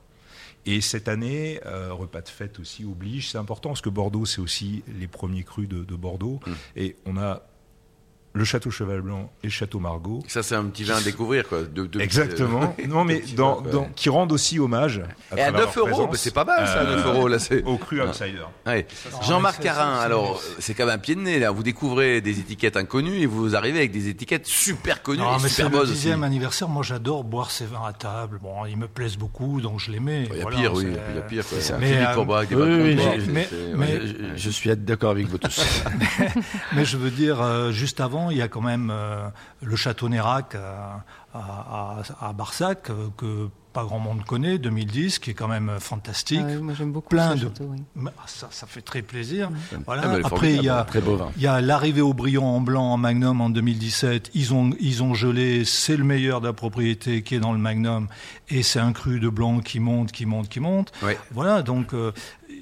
Et 0.66 0.80
cette 0.80 1.08
année, 1.08 1.60
euh, 1.66 1.92
repas 1.92 2.20
de 2.20 2.28
fête 2.28 2.58
aussi 2.58 2.84
oblige. 2.84 3.30
C'est 3.30 3.38
important 3.38 3.70
parce 3.70 3.80
que 3.80 3.88
Bordeaux, 3.88 4.26
c'est 4.26 4.40
aussi 4.40 4.82
les 4.98 5.08
premiers 5.08 5.44
crus 5.44 5.68
de, 5.68 5.96
Bordeaux. 5.96 6.40
Mmh. 6.46 6.52
Et 6.76 6.96
on 7.06 7.16
a 7.16 7.42
le 8.32 8.44
château 8.44 8.70
Cheval 8.70 9.00
Blanc 9.00 9.32
et 9.42 9.46
le 9.46 9.52
château 9.52 9.80
Margaux. 9.80 10.22
Ça, 10.28 10.42
c'est 10.42 10.54
un 10.54 10.64
petit 10.64 10.84
vin 10.84 10.96
à 10.96 11.00
découvrir, 11.00 11.48
quoi. 11.48 11.60
Exactement. 11.98 12.76
non, 12.88 13.04
mais 13.04 13.22
dans, 13.36 13.60
dans, 13.60 13.88
qui 13.96 14.08
rendent 14.08 14.32
aussi 14.32 14.58
hommage. 14.58 15.02
À 15.32 15.36
et 15.36 15.40
à 15.42 15.50
9 15.50 15.76
euros, 15.78 16.10
c'est 16.14 16.34
pas 16.34 16.44
mal, 16.44 16.66
ça, 16.66 16.84
9 16.84 17.06
euros, 17.06 17.28
là, 17.28 17.38
c'est. 17.38 17.64
Au 17.64 17.76
cru 17.76 18.00
outsider. 18.02 18.44
Ouais. 18.66 18.86
Jean-Marc 19.22 19.62
Carin, 19.62 19.98
alors, 19.98 20.40
c'est 20.58 20.74
quand 20.74 20.86
même 20.86 20.96
un 20.96 20.98
pied 20.98 21.14
de 21.14 21.20
nez, 21.20 21.38
là. 21.38 21.50
Vous 21.50 21.62
découvrez 21.62 22.20
des 22.20 22.38
étiquettes 22.38 22.76
inconnues 22.76 23.20
et 23.20 23.26
vous 23.26 23.56
arrivez 23.56 23.78
avec 23.78 23.92
des 23.92 24.08
étiquettes 24.08 24.46
super 24.46 25.02
connues 25.02 25.20
non, 25.20 25.38
mais 25.42 25.48
c'est 25.48 25.68
le 25.68 25.86
dixième 25.86 26.22
anniversaire. 26.22 26.68
Moi, 26.68 26.82
j'adore 26.82 27.24
boire 27.24 27.50
ces 27.50 27.66
vins 27.66 27.84
à 27.86 27.92
table. 27.92 28.38
Bon, 28.42 28.64
ils 28.66 28.76
me 28.76 28.88
plaisent 28.88 29.16
beaucoup, 29.16 29.60
donc 29.60 29.80
je 29.80 29.90
les 29.90 30.00
mets. 30.00 30.24
Il 30.32 30.38
y 30.38 30.42
a 30.42 30.46
pire, 30.46 30.74
oui. 30.74 30.86
Il 31.10 31.16
y 31.16 31.18
a 31.18 31.22
pire, 31.22 31.44
quoi. 31.46 31.58
Mais, 31.78 33.48
mais, 33.76 34.00
je 34.36 34.50
suis 34.50 34.74
d'accord 34.76 35.10
avec 35.10 35.26
vous 35.26 35.38
tous. 35.38 35.60
Mais 36.74 36.84
je 36.84 36.96
veux 36.96 37.10
dire, 37.10 37.40
euh, 37.40 37.72
juste 37.72 38.00
avant, 38.00 38.19
il 38.30 38.36
y 38.36 38.42
a 38.42 38.48
quand 38.48 38.60
même 38.60 38.90
euh, 38.92 39.28
le 39.62 39.76
château 39.76 40.08
Nérac 40.08 40.56
à, 41.32 42.32
Barsac, 42.34 42.90
euh, 42.90 43.08
que 43.16 43.48
pas 43.72 43.84
grand 43.84 44.00
monde 44.00 44.24
connaît, 44.24 44.58
2010, 44.58 45.20
qui 45.20 45.30
est 45.30 45.34
quand 45.34 45.46
même 45.46 45.76
fantastique. 45.78 46.40
Ah 46.42 46.58
moi 46.60 46.74
j'aime 46.76 46.90
beaucoup 46.90 47.08
Plein 47.08 47.36
de... 47.36 47.42
château, 47.42 47.70
ah, 48.04 48.10
ça, 48.26 48.48
ça 48.50 48.66
fait 48.66 48.80
très 48.80 49.02
plaisir. 49.02 49.48
Voilà. 49.86 50.02
Ah, 50.06 50.18
Après, 50.24 50.54
il 50.54 50.62
y 50.62 50.68
a, 50.68 50.84
il 51.36 51.42
y 51.42 51.46
a 51.46 51.60
l'arrivée 51.60 52.00
au 52.00 52.12
brillant 52.12 52.46
en 52.46 52.60
blanc 52.60 52.92
en 52.92 52.96
Magnum 52.96 53.40
en 53.40 53.48
2017. 53.48 54.32
Ils 54.34 54.52
ont, 54.54 54.70
ils 54.80 55.04
ont 55.04 55.14
gelé, 55.14 55.64
c'est 55.64 55.96
le 55.96 56.02
meilleur 56.02 56.40
de 56.40 56.48
la 56.48 56.52
propriété 56.52 57.22
qui 57.22 57.36
est 57.36 57.40
dans 57.40 57.52
le 57.52 57.58
Magnum. 57.60 58.08
Et 58.48 58.64
c'est 58.64 58.80
un 58.80 58.92
cru 58.92 59.20
de 59.20 59.28
blanc 59.28 59.60
qui 59.60 59.78
monte, 59.78 60.10
qui 60.10 60.26
monte, 60.26 60.48
qui 60.48 60.58
monte. 60.58 60.92
Voilà, 61.30 61.62
donc 61.62 61.94
euh, 61.94 62.10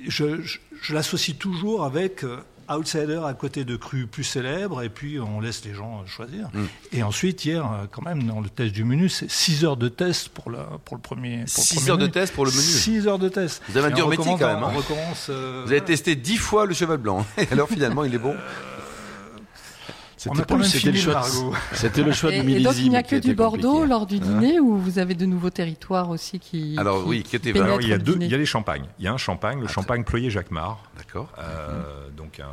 je, 0.08 0.42
je, 0.42 0.58
je 0.82 0.94
l'associe 0.94 1.38
toujours 1.38 1.84
avec 1.86 2.22
outsider 2.70 3.20
à 3.24 3.34
côté 3.34 3.64
de 3.64 3.76
crus 3.76 4.06
plus 4.10 4.24
célèbres, 4.24 4.82
et 4.82 4.88
puis 4.88 5.18
on 5.20 5.40
laisse 5.40 5.64
les 5.64 5.74
gens 5.74 6.04
choisir. 6.06 6.48
Mm. 6.52 6.64
Et 6.92 7.02
ensuite, 7.02 7.44
hier, 7.44 7.64
euh, 7.64 7.86
quand 7.90 8.02
même, 8.02 8.24
dans 8.24 8.40
le 8.40 8.48
test 8.48 8.72
du 8.72 8.84
menu, 8.84 9.08
c'est 9.08 9.30
6 9.30 9.64
heures 9.64 9.76
de 9.76 9.88
test 9.88 10.28
pour, 10.28 10.50
le 10.50 10.58
pour 10.84 10.96
le 10.96 11.02
premier. 11.02 11.44
6 11.46 11.90
heures 11.90 11.98
de 11.98 12.06
test 12.06 12.34
pour 12.34 12.44
le 12.44 12.50
menu 12.50 12.62
6 12.62 13.06
heures 13.06 13.18
de 13.18 13.28
test. 13.28 13.62
Vous 13.68 13.76
avez 13.76 13.88
un 13.88 13.90
dur 13.90 14.08
métier 14.08 14.32
quand 14.38 14.46
même. 14.46 14.62
Hein. 14.62 14.72
Euh, 15.30 15.62
Vous 15.64 15.72
avez 15.72 15.80
testé 15.80 16.16
10 16.16 16.36
fois 16.36 16.66
le 16.66 16.74
cheval 16.74 16.98
blanc. 16.98 17.26
Et 17.38 17.48
alors 17.50 17.68
finalement, 17.68 18.04
il 18.04 18.14
est 18.14 18.18
bon 18.18 18.34
c'était 20.64 20.90
le 20.90 20.98
choix, 20.98 21.22
c'était 21.72 22.02
le 22.02 22.12
choix 22.12 22.32
et, 22.32 22.40
du 22.40 22.46
millésime. 22.46 22.60
Et 22.60 22.64
donc 22.64 22.78
il 22.78 22.90
n'y 22.90 22.96
a 22.96 23.02
que 23.02 23.16
du 23.16 23.34
Bordeaux 23.34 23.84
lors 23.84 24.06
du 24.06 24.18
dîner 24.18 24.60
ou 24.60 24.76
vous 24.76 24.98
avez 24.98 25.14
de 25.14 25.26
nouveaux 25.26 25.50
territoires 25.50 26.10
aussi 26.10 26.38
qui 26.38 26.76
Alors 26.78 27.02
qui, 27.02 27.08
oui, 27.08 27.22
qui 27.22 27.36
était 27.36 27.58
Alors 27.58 27.80
il 27.80 27.88
y 27.88 27.92
a 27.92 27.98
deux, 27.98 28.16
il 28.20 28.28
y 28.28 28.34
a 28.34 28.38
les 28.38 28.46
champagnes. 28.46 28.86
Il 28.98 29.04
y 29.04 29.08
a 29.08 29.12
un 29.12 29.18
champagne, 29.18 29.60
le 29.60 29.66
ah, 29.68 29.72
champagne 29.72 30.04
Ployer 30.04 30.30
Jacquemart. 30.30 30.78
D'accord. 30.96 31.32
Euh, 31.38 32.08
donc 32.16 32.40
un 32.40 32.46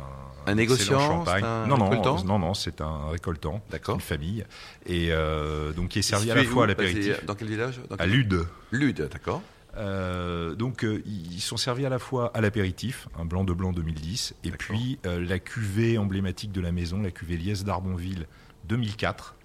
un 0.46 0.54
négociant, 0.54 1.00
champagne. 1.00 1.44
Un 1.44 1.66
non, 1.66 1.76
non, 1.76 1.90
non, 2.24 2.38
non, 2.38 2.54
c'est 2.54 2.80
un 2.80 3.08
récoltant. 3.10 3.60
D'accord. 3.70 3.96
Une 3.96 4.00
famille 4.00 4.44
et 4.86 5.08
euh, 5.10 5.72
donc 5.72 5.88
qui 5.88 5.98
est 5.98 6.02
servi 6.02 6.30
à 6.30 6.36
la 6.36 6.44
fois 6.44 6.64
à 6.64 6.66
l'apéritif. 6.68 7.24
Dans 7.26 7.34
quel 7.34 7.48
village 7.48 7.80
À 7.98 8.06
Lude. 8.06 8.46
Lude, 8.70 9.08
d'accord. 9.12 9.42
Euh, 9.76 10.54
donc 10.54 10.84
euh, 10.84 11.02
ils 11.06 11.40
sont 11.40 11.56
servis 11.56 11.84
à 11.84 11.88
la 11.88 11.98
fois 11.98 12.30
à 12.34 12.40
l'apéritif, 12.40 13.08
un 13.18 13.24
blanc 13.24 13.44
de 13.44 13.52
blanc 13.52 13.72
2010, 13.72 14.34
et 14.44 14.50
puis 14.50 14.98
euh, 15.04 15.24
la 15.24 15.38
cuvée 15.38 15.98
emblématique 15.98 16.52
de 16.52 16.60
la 16.60 16.72
maison, 16.72 17.02
la 17.02 17.10
cuvée 17.10 17.36
Liesse 17.36 17.64
d'Arbonville 17.64 18.26
2004, 18.68 19.36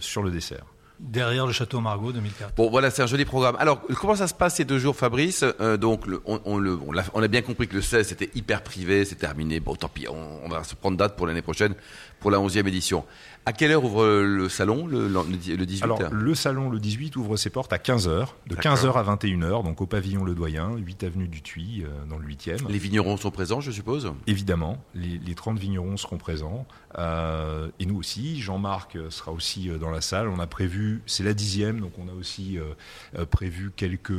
sur 0.00 0.22
le 0.22 0.30
dessert. 0.30 0.64
Derrière 1.00 1.46
le 1.46 1.52
château 1.52 1.80
Margaux 1.80 2.12
2004. 2.12 2.54
Bon, 2.56 2.70
voilà, 2.70 2.90
c'est 2.90 3.02
un 3.02 3.06
joli 3.06 3.24
programme. 3.24 3.56
Alors, 3.60 3.80
comment 4.00 4.16
ça 4.16 4.26
se 4.26 4.34
passe 4.34 4.56
ces 4.56 4.64
deux 4.64 4.78
jours, 4.78 4.96
Fabrice? 4.96 5.44
Donc, 5.80 6.06
on, 6.24 6.40
on, 6.44 6.58
le, 6.58 6.78
on, 7.14 7.22
a, 7.22 7.28
bien 7.28 7.42
compris 7.42 7.68
que 7.68 7.74
le 7.74 7.82
16, 7.82 8.08
c'était 8.08 8.30
hyper 8.34 8.62
privé, 8.62 9.04
c'est 9.04 9.14
terminé. 9.14 9.60
Bon, 9.60 9.76
tant 9.76 9.88
pis, 9.88 10.06
on, 10.08 10.48
va 10.48 10.64
se 10.64 10.74
prendre 10.74 10.96
date 10.96 11.16
pour 11.16 11.26
l'année 11.26 11.42
prochaine, 11.42 11.74
pour 12.18 12.30
la 12.30 12.38
11e 12.38 12.66
édition. 12.66 13.04
À 13.46 13.52
quelle 13.52 13.70
heure 13.70 13.84
ouvre 13.84 14.06
le 14.06 14.48
salon 14.48 14.86
le, 14.86 15.08
le 15.08 15.66
18 15.66 15.84
Alors, 15.84 16.00
le 16.10 16.34
salon, 16.34 16.68
le 16.68 16.78
18, 16.78 17.16
ouvre 17.16 17.36
ses 17.36 17.50
portes 17.50 17.72
à 17.72 17.78
15h, 17.78 18.26
de 18.46 18.56
15h 18.56 18.92
à 18.92 19.16
21h, 19.16 19.64
donc 19.64 19.80
au 19.80 19.86
pavillon 19.86 20.24
Le 20.24 20.34
Doyen, 20.34 20.72
8 20.76 21.04
avenue 21.04 21.28
du 21.28 21.42
Tuy, 21.42 21.82
euh, 21.82 21.88
dans 22.10 22.18
le 22.18 22.26
8e. 22.26 22.68
Les 22.68 22.78
vignerons 22.78 23.16
sont 23.16 23.30
présents, 23.30 23.60
je 23.60 23.70
suppose? 23.70 24.12
Évidemment, 24.26 24.84
les, 24.94 25.18
les 25.18 25.34
30 25.34 25.58
vignerons 25.58 25.96
seront 25.96 26.18
présents. 26.18 26.66
Euh, 26.96 27.68
et 27.78 27.86
nous 27.86 27.96
aussi, 27.96 28.40
Jean-Marc 28.40 28.96
sera 29.10 29.32
aussi 29.32 29.68
euh, 29.68 29.78
dans 29.78 29.90
la 29.90 30.00
salle. 30.00 30.28
On 30.28 30.38
a 30.38 30.46
prévu, 30.46 31.02
c'est 31.06 31.24
la 31.24 31.34
dixième, 31.34 31.80
donc 31.80 31.92
on 31.98 32.08
a 32.08 32.12
aussi 32.12 32.58
euh, 32.58 33.24
prévu 33.26 33.70
quelques 33.74 34.12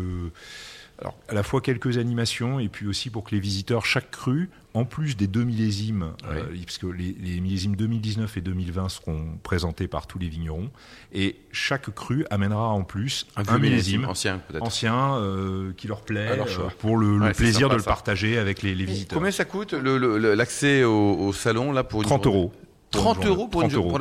alors, 0.99 1.15
à 1.29 1.33
la 1.33 1.43
fois 1.43 1.61
quelques 1.61 1.97
animations 1.97 2.59
et 2.59 2.67
puis 2.67 2.85
aussi 2.85 3.09
pour 3.09 3.23
que 3.23 3.33
les 3.33 3.39
visiteurs, 3.39 3.85
chaque 3.85 4.11
cru, 4.11 4.49
en 4.73 4.85
plus 4.85 5.17
des 5.17 5.27
deux 5.27 5.43
millésimes, 5.43 6.13
euh, 6.27 6.43
puisque 6.63 6.83
les, 6.83 7.39
millésimes 7.41 7.75
2019 7.75 8.38
et 8.38 8.41
2020 8.41 8.89
seront 8.89 9.25
présentés 9.41 9.88
par 9.88 10.07
tous 10.07 10.19
les 10.19 10.29
vignerons, 10.29 10.69
et 11.13 11.38
chaque 11.51 11.89
cru 11.93 12.25
amènera 12.29 12.69
en 12.69 12.83
plus 12.83 13.25
un, 13.35 13.57
millésime, 13.57 14.05
ancien, 14.05 14.41
ancien 14.61 15.15
euh, 15.15 15.71
qui 15.75 15.88
leur 15.88 16.01
plaît, 16.01 16.39
euh, 16.39 16.69
pour 16.79 16.97
le, 16.97 17.31
plaisir 17.33 17.69
de 17.69 17.75
le 17.75 17.83
partager 17.83 18.38
avec 18.38 18.61
les, 18.61 18.73
visiteurs. 18.73 19.17
Combien 19.17 19.31
ça 19.31 19.45
coûte 19.45 19.73
l'accès 19.73 20.83
au, 20.83 21.33
salon 21.33 21.71
là 21.71 21.83
pour 21.83 22.03
30 22.03 22.25
euros. 22.27 22.51
30 22.91 23.25
euros 23.27 23.47
pour, 23.47 23.61
la 23.61 23.69
journée 23.69 23.91
pour, 23.91 23.99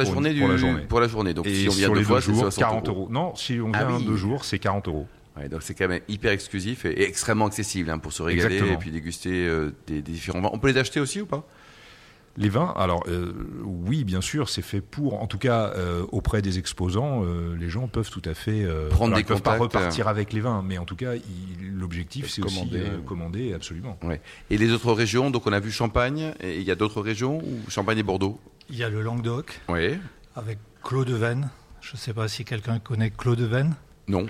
la 0.48 0.56
journée. 0.56 0.82
pour 0.88 1.00
la 1.00 1.08
journée. 1.08 1.34
Donc 1.34 1.46
et 1.46 1.54
si 1.54 1.68
on 1.68 1.72
vient 1.72 1.90
deux 1.90 2.02
fois, 2.02 2.20
c'est 2.22 2.60
40 2.60 2.88
euros. 2.88 3.08
Non, 3.10 3.34
si 3.36 3.60
on 3.60 3.70
ah 3.74 3.84
vient 3.84 4.00
deux 4.00 4.16
jours, 4.16 4.44
c'est 4.44 4.58
40 4.58 4.88
euros 4.88 5.06
donc 5.46 5.62
c'est 5.62 5.74
quand 5.74 5.88
même 5.88 6.00
hyper 6.08 6.32
exclusif 6.32 6.84
et, 6.84 7.02
extrêmement 7.02 7.46
accessible 7.46 7.90
hein, 7.90 7.98
pour 7.98 8.12
se 8.12 8.22
régaler 8.22 8.58
et 8.58 8.76
puis 8.76 8.90
déguster 8.90 9.46
euh, 9.46 9.70
des, 9.86 10.02
différents 10.02 10.40
vins. 10.40 10.50
On 10.52 10.58
peut 10.58 10.68
les 10.68 10.78
acheter 10.78 11.00
aussi 11.00 11.20
ou 11.20 11.26
pas? 11.26 11.46
Les 12.36 12.48
vins, 12.48 12.72
alors 12.76 13.02
euh, 13.08 13.32
oui, 13.64 14.04
bien 14.04 14.20
sûr, 14.20 14.48
c'est 14.48 14.62
fait 14.62 14.80
pour, 14.80 15.20
en 15.20 15.26
tout 15.26 15.38
cas 15.38 15.72
euh, 15.74 16.04
auprès 16.12 16.40
des 16.40 16.58
exposants, 16.58 17.24
les 17.58 17.68
gens 17.68 17.88
peuvent 17.88 18.10
tout 18.10 18.22
à 18.24 18.34
fait 18.34 18.64
prendre 18.90 19.14
des 19.14 19.22
ils 19.22 19.24
peuvent 19.24 19.42
pas 19.42 19.56
repartir 19.56 20.06
avec 20.06 20.32
les 20.32 20.40
vins, 20.40 20.62
mais 20.64 20.78
en 20.78 20.84
tout 20.84 20.94
cas, 20.94 21.14
l'objectif 21.60 22.30
c'est 22.30 22.42
aussi 22.42 22.70
commander 23.06 23.52
absolument. 23.52 23.98
Ouais. 24.02 24.20
Et 24.50 24.58
les 24.58 24.70
autres 24.70 24.92
régions, 24.92 25.30
donc 25.30 25.46
on 25.46 25.52
a 25.52 25.60
vu 25.60 25.72
Champagne, 25.72 26.32
et 26.40 26.58
il 26.58 26.62
y 26.62 26.70
a 26.70 26.76
d'autres 26.76 27.00
régions 27.00 27.38
ou 27.38 27.70
Champagne 27.70 27.98
et 27.98 28.04
Bordeaux? 28.04 28.40
Il 28.70 28.76
y 28.76 28.84
a 28.84 28.88
le 28.88 29.02
Languedoc. 29.02 29.60
Oui. 29.68 29.98
Avec 30.36 30.58
Claude 30.84 31.10
Venn. 31.10 31.50
Je 31.80 31.94
ne 31.94 31.98
sais 31.98 32.12
pas 32.12 32.28
si 32.28 32.44
quelqu'un 32.44 32.78
connaît 32.78 33.10
Claude 33.10 33.40
Venn. 33.40 33.74
Non. 34.08 34.26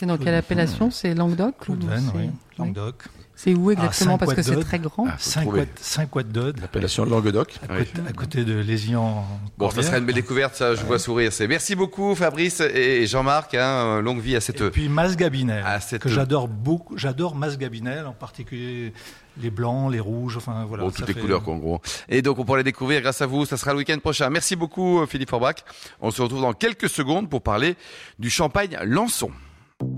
C'est 0.00 0.06
dans 0.06 0.16
quelle 0.16 0.34
appellation 0.34 0.90
C'est 0.90 1.12
Languedoc 1.12 1.56
Claude 1.60 1.84
Venn, 1.84 2.10
oui. 2.14 2.30
Languedoc. 2.58 3.02
C'est 3.36 3.52
où 3.52 3.70
exactement 3.70 4.16
Parce 4.16 4.32
que 4.32 4.40
c'est 4.40 4.58
très 4.60 4.78
grand. 4.78 5.06
5 5.18 6.16
watts 6.16 6.32
d'Aude. 6.32 6.58
L'appellation 6.58 7.04
Languedoc. 7.04 7.60
À, 7.68 8.12
côté, 8.14 8.46
de 8.46 8.54
Lézian. 8.54 9.26
Bon, 9.58 9.68
ça 9.68 9.82
serait 9.82 9.98
une 9.98 10.06
belle 10.06 10.14
découverte, 10.14 10.54
ça, 10.54 10.74
je 10.74 10.82
vois 10.86 10.98
sourire. 10.98 11.30
Merci 11.46 11.74
beaucoup, 11.74 12.14
Fabrice 12.14 12.62
et 12.62 13.06
Jean-Marc. 13.06 13.54
Hein, 13.54 14.00
longue 14.00 14.22
vie 14.22 14.36
à 14.36 14.40
cette. 14.40 14.62
Et 14.62 14.70
puis 14.70 14.88
Mas 14.88 15.18
Gabinel, 15.18 15.66
que 16.00 16.08
j'adore 16.08 16.48
beaucoup. 16.48 16.96
J'adore 16.96 17.34
Mas 17.34 17.58
Gabinel, 17.58 18.06
en 18.06 18.14
particulier 18.14 18.94
les 19.42 19.50
blancs, 19.50 19.92
les 19.92 20.00
rouges, 20.00 20.38
enfin 20.38 20.64
voilà. 20.64 20.84
Bon, 20.84 20.90
toutes 20.90 21.08
les 21.08 21.12
couleurs, 21.14 21.46
en 21.46 21.58
gros. 21.58 21.82
Et 22.08 22.22
donc, 22.22 22.38
on 22.38 22.46
pourra 22.46 22.56
les 22.56 22.64
découvrir 22.64 23.02
grâce 23.02 23.20
à 23.20 23.26
vous. 23.26 23.44
Ça 23.44 23.58
sera 23.58 23.72
le 23.72 23.78
week-end 23.80 23.98
prochain. 23.98 24.30
Merci 24.30 24.56
beaucoup, 24.56 25.04
Philippe 25.06 25.28
Forbach. 25.28 25.56
On 26.00 26.10
se 26.10 26.22
retrouve 26.22 26.40
dans 26.40 26.54
quelques 26.54 26.88
secondes 26.88 27.28
pour 27.28 27.42
parler 27.42 27.76
du 28.18 28.30
champagne 28.30 28.78
Lançon. 28.82 29.30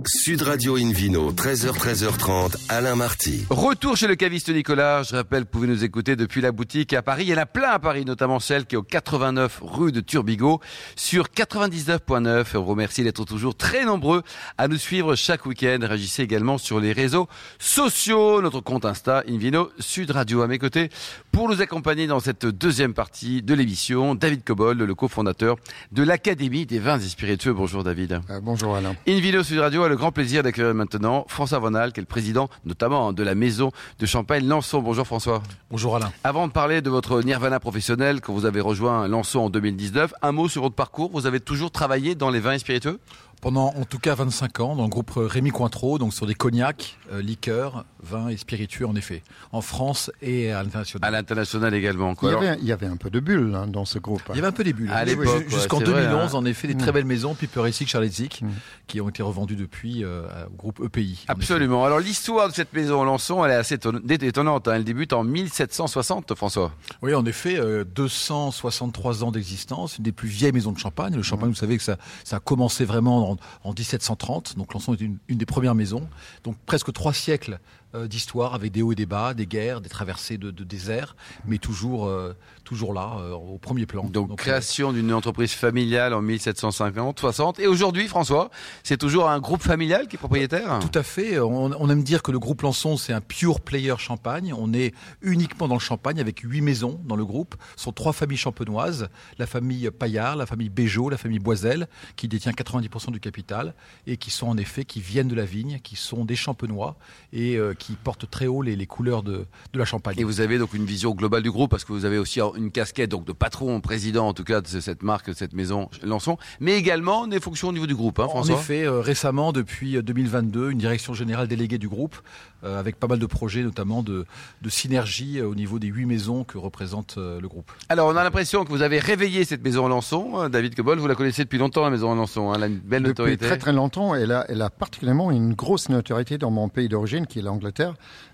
Sud 0.09 0.43
Radio 0.43 0.77
Invino, 0.77 1.33
13h, 1.33 1.77
13h30, 1.77 2.57
Alain 2.69 2.97
Marty. 2.97 3.45
Retour 3.51 3.97
chez 3.97 4.07
le 4.07 4.17
caviste 4.17 4.49
Nicolas. 4.49 5.03
Je 5.03 5.15
rappelle, 5.15 5.43
vous 5.43 5.49
pouvez 5.49 5.69
nous 5.69 5.85
écouter 5.85 6.17
depuis 6.17 6.41
la 6.41 6.51
boutique 6.51 6.93
à 6.93 7.03
Paris. 7.03 7.25
Il 7.27 7.31
y 7.31 7.35
en 7.35 7.39
a 7.39 7.47
plein 7.47 7.71
à 7.71 7.79
Paris, 7.79 8.05
notamment 8.05 8.41
celle 8.41 8.67
qui 8.67 8.75
est 8.75 8.79
au 8.79 8.83
89 8.83 9.61
rue 9.63 9.93
de 9.93 10.01
Turbigo 10.01 10.61
sur 10.97 11.27
99.9. 11.27 12.47
On 12.55 12.59
vous 12.61 12.65
remercie 12.65 13.05
d'être 13.05 13.25
toujours 13.25 13.55
très 13.55 13.85
nombreux 13.85 14.23
à 14.59 14.69
nous 14.69 14.77
suivre 14.77 15.15
chaque 15.15 15.47
week-end. 15.47 15.79
Réagissez 15.83 16.23
également 16.23 16.59
sur 16.59 16.81
les 16.81 16.93
réseaux 16.93 17.29
sociaux, 17.59 18.43
notre 18.43 18.61
compte 18.61 18.85
Insta, 18.85 19.23
Invino 19.29 19.71
Sud 19.79 20.11
Radio. 20.11 20.43
À 20.43 20.49
mes 20.49 20.59
côtés, 20.59 20.91
pour 21.31 21.49
nous 21.49 21.61
accompagner 21.61 22.07
dans 22.07 22.21
cette 22.21 22.47
deuxième 22.47 22.95
partie 22.95 23.43
de 23.43 23.55
l'émission, 23.55 24.15
David 24.15 24.43
Cobol, 24.45 24.79
le 24.79 24.95
cofondateur 24.95 25.57
de 25.93 26.03
l'Académie 26.03 26.67
des 26.67 26.79
vins 26.79 26.99
et 26.99 27.09
spiritueux. 27.09 27.53
Bonjour 27.53 27.85
David. 27.85 28.21
Euh, 28.31 28.41
bonjour 28.41 28.75
Alain. 28.75 28.97
Invino 29.07 29.43
Sud 29.43 29.59
Radio 29.59 29.92
le 29.93 29.99
grand 29.99 30.11
plaisir 30.11 30.43
d'accueillir 30.43 30.75
maintenant 30.75 31.27
François 31.29 31.59
Vonal, 31.59 31.93
qui 31.93 32.01
est 32.01 32.03
le 32.03 32.07
président 32.07 32.49
notamment 32.65 33.13
de 33.13 33.23
la 33.23 33.35
maison 33.35 33.73
de 33.99 34.07
champagne 34.07 34.47
Lançon. 34.47 34.81
Bonjour 34.81 35.07
François. 35.07 35.43
Bonjour 35.71 35.97
Alain. 35.97 36.11
Avant 36.25 36.47
de 36.49 36.53
parler 36.53 36.81
de 36.81 36.89
votre 36.89 37.21
nirvana 37.21 37.61
professionnel, 37.61 38.23
quand 38.23 38.33
vous 38.33 38.47
avez 38.47 38.63
rejoint 38.63 39.07
Lançon 39.07 39.41
en 39.41 39.51
2019, 39.51 40.15
un 40.23 40.33
mot 40.33 40.49
sur 40.49 40.63
votre 40.63 40.75
parcours. 40.75 41.11
Vous 41.13 41.27
avez 41.27 41.41
toujours 41.41 41.71
travaillé 41.71 42.15
dans 42.15 42.31
les 42.31 42.41
vins 42.41 42.55
et 42.55 42.59
spiritueux? 42.59 43.01
Pendant 43.43 43.75
en 43.77 43.85
tout 43.85 43.99
cas 43.99 44.15
25 44.15 44.61
ans 44.61 44.77
dans 44.77 44.85
le 44.85 44.89
groupe 44.89 45.11
Rémi 45.17 45.51
Cointreau, 45.51 45.99
donc 45.99 46.15
sur 46.15 46.27
des 46.27 46.35
cognacs, 46.35 46.97
euh, 47.13 47.21
liqueurs, 47.21 47.85
vins 48.01 48.29
et 48.29 48.37
spiritueux 48.37 48.87
en 48.87 48.95
effet, 48.95 49.23
en 49.51 49.61
France 49.61 50.13
et 50.23 50.53
à 50.53 50.63
l'international. 50.63 51.09
À 51.09 51.11
l'international 51.11 51.75
également. 51.75 52.15
Quoi. 52.15 52.39
Il, 52.61 52.65
y 52.65 52.73
avait, 52.73 52.87
un 52.87 52.97
peu 52.97 53.11
de 53.11 53.19
bulles 53.19 53.55
hein, 53.55 53.67
dans 53.67 53.85
ce 53.85 53.99
groupe. 53.99 54.23
Il 54.31 54.37
y 54.37 54.39
avait 54.39 54.47
un 54.47 54.53
peu 54.53 54.63
des 54.63 54.73
bulles. 54.73 54.93
À 54.93 55.05
l'époque, 55.05 55.49
jusqu'en 55.49 55.81
2011, 55.81 56.35
hein. 56.35 56.39
en 56.39 56.45
effet, 56.45 56.69
des 56.69 56.77
très 56.77 56.93
mm. 56.93 56.95
belles 56.95 57.05
maisons, 57.05 57.35
Piper 57.35 57.71
Charles 57.73 58.07
Zick, 58.07 58.43
mm. 58.43 58.49
qui 58.87 59.01
ont 59.01 59.09
été 59.09 59.25
revendues 59.25 59.57
depuis 59.57 60.05
euh, 60.05 60.23
au 60.47 60.57
groupe 60.57 60.81
EPI. 60.85 61.25
Absolument. 61.27 61.85
Alors 61.85 61.99
l'histoire 61.99 62.49
de 62.49 62.55
cette 62.55 62.73
maison 62.73 63.01
en 63.01 63.05
Lançon, 63.05 63.45
elle 63.45 63.51
est 63.51 63.57
assez 63.57 63.75
étonnante. 63.75 64.69
Hein. 64.69 64.75
Elle 64.77 64.85
débute 64.85 65.13
en 65.13 65.25
1760, 65.25 66.37
François. 66.37 66.73
Oui, 67.03 67.13
en 67.13 67.27
effet, 67.27 67.59
263 67.93 69.23
euh, 69.23 69.27
ans 69.27 69.33
d'existence, 69.33 69.99
une 69.99 70.05
des 70.05 70.13
plus 70.13 70.29
vieilles 70.29 70.53
maisons 70.53 70.73
de 70.73 70.79
champagne. 70.79 71.17
Le 71.17 71.23
champagne, 71.23 71.49
mm. 71.49 71.53
vous 71.53 71.59
savez 71.59 71.77
que 71.77 71.83
ça, 71.83 71.97
ça 72.23 72.37
a 72.37 72.41
commencé 72.41 72.85
vraiment 72.85 73.32
en, 73.32 73.32
en 73.65 73.73
1730. 73.73 74.57
Donc 74.57 74.75
Lançon 74.75 74.95
est 74.95 75.01
une, 75.01 75.19
une, 75.29 75.39
des 75.39 75.47
premières 75.47 75.75
maisons. 75.75 76.09
Donc 76.45 76.57
presque 76.67 76.93
trois 76.93 77.13
siècles 77.13 77.59
euh, 77.95 78.09
d'histoire 78.09 78.55
avec 78.55 78.73
des 78.73 78.81
hauts 78.81 78.93
et 78.93 78.95
des 78.95 79.05
bas, 79.05 79.35
des 79.35 79.47
guerres, 79.47 79.83
des 79.83 79.91
traversées 79.91 80.39
de, 80.39 80.51
de 80.51 80.65
désert, 80.65 81.15
mais 81.47 81.59
toujours, 81.59 82.07
euh, 82.07 82.35
toujours 82.65 82.95
là, 82.95 83.17
euh, 83.19 83.33
au 83.33 83.59
premier 83.59 83.85
plan. 83.85 84.05
Donc, 84.05 84.35
création 84.39 84.95
d'une 84.95 85.13
entreprise 85.13 85.53
familiale 85.53 86.15
en 86.15 86.23
1750, 86.23 87.21
60. 87.21 87.61
Et 87.61 87.67
aujourd'hui, 87.67 88.09
François, 88.09 88.51
c'est 88.83 88.97
toujours 88.97 89.29
un 89.29 89.41
groupe 89.41 89.63
familial 89.63 90.09
qui 90.09 90.17
est 90.17 90.19
propriétaire? 90.19 90.79
Tout 90.81 90.99
à 90.99 91.03
fait. 91.03 91.39
On, 91.39 91.71
on, 91.79 91.91
aime 91.91 92.03
dire 92.03 92.23
que 92.23 92.33
le 92.33 92.39
groupe 92.39 92.63
Lançon, 92.63 92.97
c'est 92.97 93.13
un 93.13 93.21
pure 93.21 93.61
player 93.61 93.95
champagne. 93.99 94.55
On 94.57 94.73
est 94.73 94.95
uniquement 95.21 95.69
dans 95.69 95.75
le 95.75 95.81
champagne 95.81 96.19
avec 96.19 96.41
huit 96.41 96.63
maisons 96.63 96.99
dans 97.05 97.17
le 97.17 97.27
groupe. 97.27 97.57
Ce 97.77 97.85
sont 97.85 97.93
trois 97.93 98.15
familles 98.15 98.39
champenoises. 98.39 99.11
La 99.37 99.47
famille 99.47 99.91
Paillard, 99.91 100.37
la 100.37 100.47
famille 100.47 100.71
Béjot, 100.71 101.11
la 101.11 101.19
famille 101.19 101.41
Boiselle, 101.41 101.89
qui 102.17 102.27
détient 102.27 102.53
90% 102.53 103.11
du 103.13 103.21
capital 103.21 103.75
et 104.07 104.17
qui 104.17 104.31
sont 104.31 104.47
en 104.47 104.57
effet, 104.57 104.87
qui 104.87 105.03
viennent 105.03 105.29
de 105.29 105.35
la 105.35 105.45
vigne, 105.45 105.79
qui 105.83 105.97
sont 105.97 106.25
des 106.25 106.37
champenois 106.37 106.97
et 107.35 107.59
qui 107.79 107.82
porte 108.03 108.31
très 108.31 108.47
haut 108.47 108.63
les, 108.63 108.77
les 108.77 108.87
couleurs 108.87 109.23
de, 109.23 109.45
de, 109.73 109.79
la 109.79 109.85
Champagne. 109.85 110.15
Et 110.19 110.25
vous 110.25 110.41
avez 110.41 110.59
donc 110.59 110.75
une 110.75 110.85
vision 110.85 111.13
globale 111.13 111.43
du 111.43 111.51
groupe 111.51 111.71
parce 111.71 111.85
que 111.85 111.93
vous 111.93 112.05
avez 112.05 112.19
aussi 112.19 112.41
une 112.41 112.71
casquette 112.71 113.11
donc 113.11 113.25
de 113.25 113.33
patron, 113.33 113.81
président 113.81 114.29
en 114.29 114.35
tout 114.35 114.45
cas 114.45 114.61
de 114.61 114.67
cette 114.67 115.03
marque, 115.03 115.29
de 115.29 115.35
cette 115.35 115.53
maison 115.53 115.89
Lançon, 116.03 116.39
mais 116.61 116.77
également 116.77 117.27
des 117.27 117.41
fonctions 117.41 117.69
au 117.69 117.73
niveau 117.73 117.87
du 117.87 117.95
groupe. 117.95 118.19
Hein, 118.21 118.29
François 118.29 118.57
en 118.57 118.59
effet, 118.59 118.85
euh, 118.85 119.01
récemment 119.01 119.53
depuis 119.53 120.03
2022, 120.03 120.71
une 120.71 120.79
direction 120.79 121.15
générale 121.15 121.49
déléguée 121.49 121.79
du 121.79 121.89
groupe 121.89 122.17
euh, 122.65 122.79
avec 122.79 122.97
pas 122.97 123.07
mal 123.09 123.19
de 123.19 123.27
projets, 123.27 123.63
notamment 123.63 124.03
de, 124.03 124.25
de 124.63 124.69
synergie 124.69 125.39
euh, 125.39 125.49
au 125.49 125.55
niveau 125.55 125.79
des 125.79 125.89
huit 125.89 126.07
maisons 126.07 126.45
que 126.45 126.59
représente 126.59 127.17
le 127.17 127.47
groupe. 127.49 127.71
Alors 127.89 128.09
on 128.09 128.17
a 128.17 128.25
l'impression 128.25 128.65
que 128.65 128.71
vous 128.71 128.83
avez 128.83 128.99
réveillé 128.99 129.45
cette 129.45 129.63
maison 129.65 129.89
Lançon, 129.89 130.49
David 130.49 130.75
Cobol, 130.75 130.99
vous 130.99 131.07
la 131.07 131.15
connaissez 131.15 131.45
depuis 131.45 131.59
longtemps 131.59 131.83
la 131.83 131.91
maison 131.91 132.15
Lançon, 132.15 132.51
hein, 132.51 132.55
elle 132.57 132.63
a 132.63 132.67
une 132.67 132.79
belle 132.79 133.03
depuis 133.03 133.11
notoriété. 133.11 133.47
Très 133.47 133.59
très 133.59 133.73
longtemps, 133.73 134.15
elle 134.15 134.33
a, 134.33 134.45
elle 134.49 134.63
a 134.63 134.71
particulièrement 134.71 135.31
une 135.31 135.55
grosse 135.55 135.89
notoriété 135.89 136.39
dans 136.39 136.51
mon 136.51 136.69
pays 136.69 136.89
d'origine 136.89 137.27
qui 137.27 137.39
est 137.39 137.43
l'Angleterre. 137.43 137.72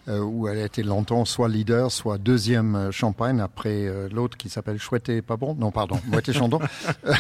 Euh, 0.09 0.21
où 0.21 0.49
elle 0.49 0.59
a 0.59 0.65
été 0.65 0.83
longtemps 0.83 1.27
soit 1.27 1.49
leader, 1.49 1.93
soit 1.93 2.17
deuxième 2.17 2.75
euh, 2.75 2.91
champagne 2.91 3.41
après 3.41 3.87
euh, 3.87 4.09
l'autre 4.11 4.39
qui 4.39 4.49
s'appelle 4.49 4.79
Chouette 4.79 5.21
pas 5.21 5.37
bon. 5.37 5.55
Non, 5.55 5.71
pardon, 5.71 6.01
Moitié 6.07 6.33
Chandon. 6.33 6.61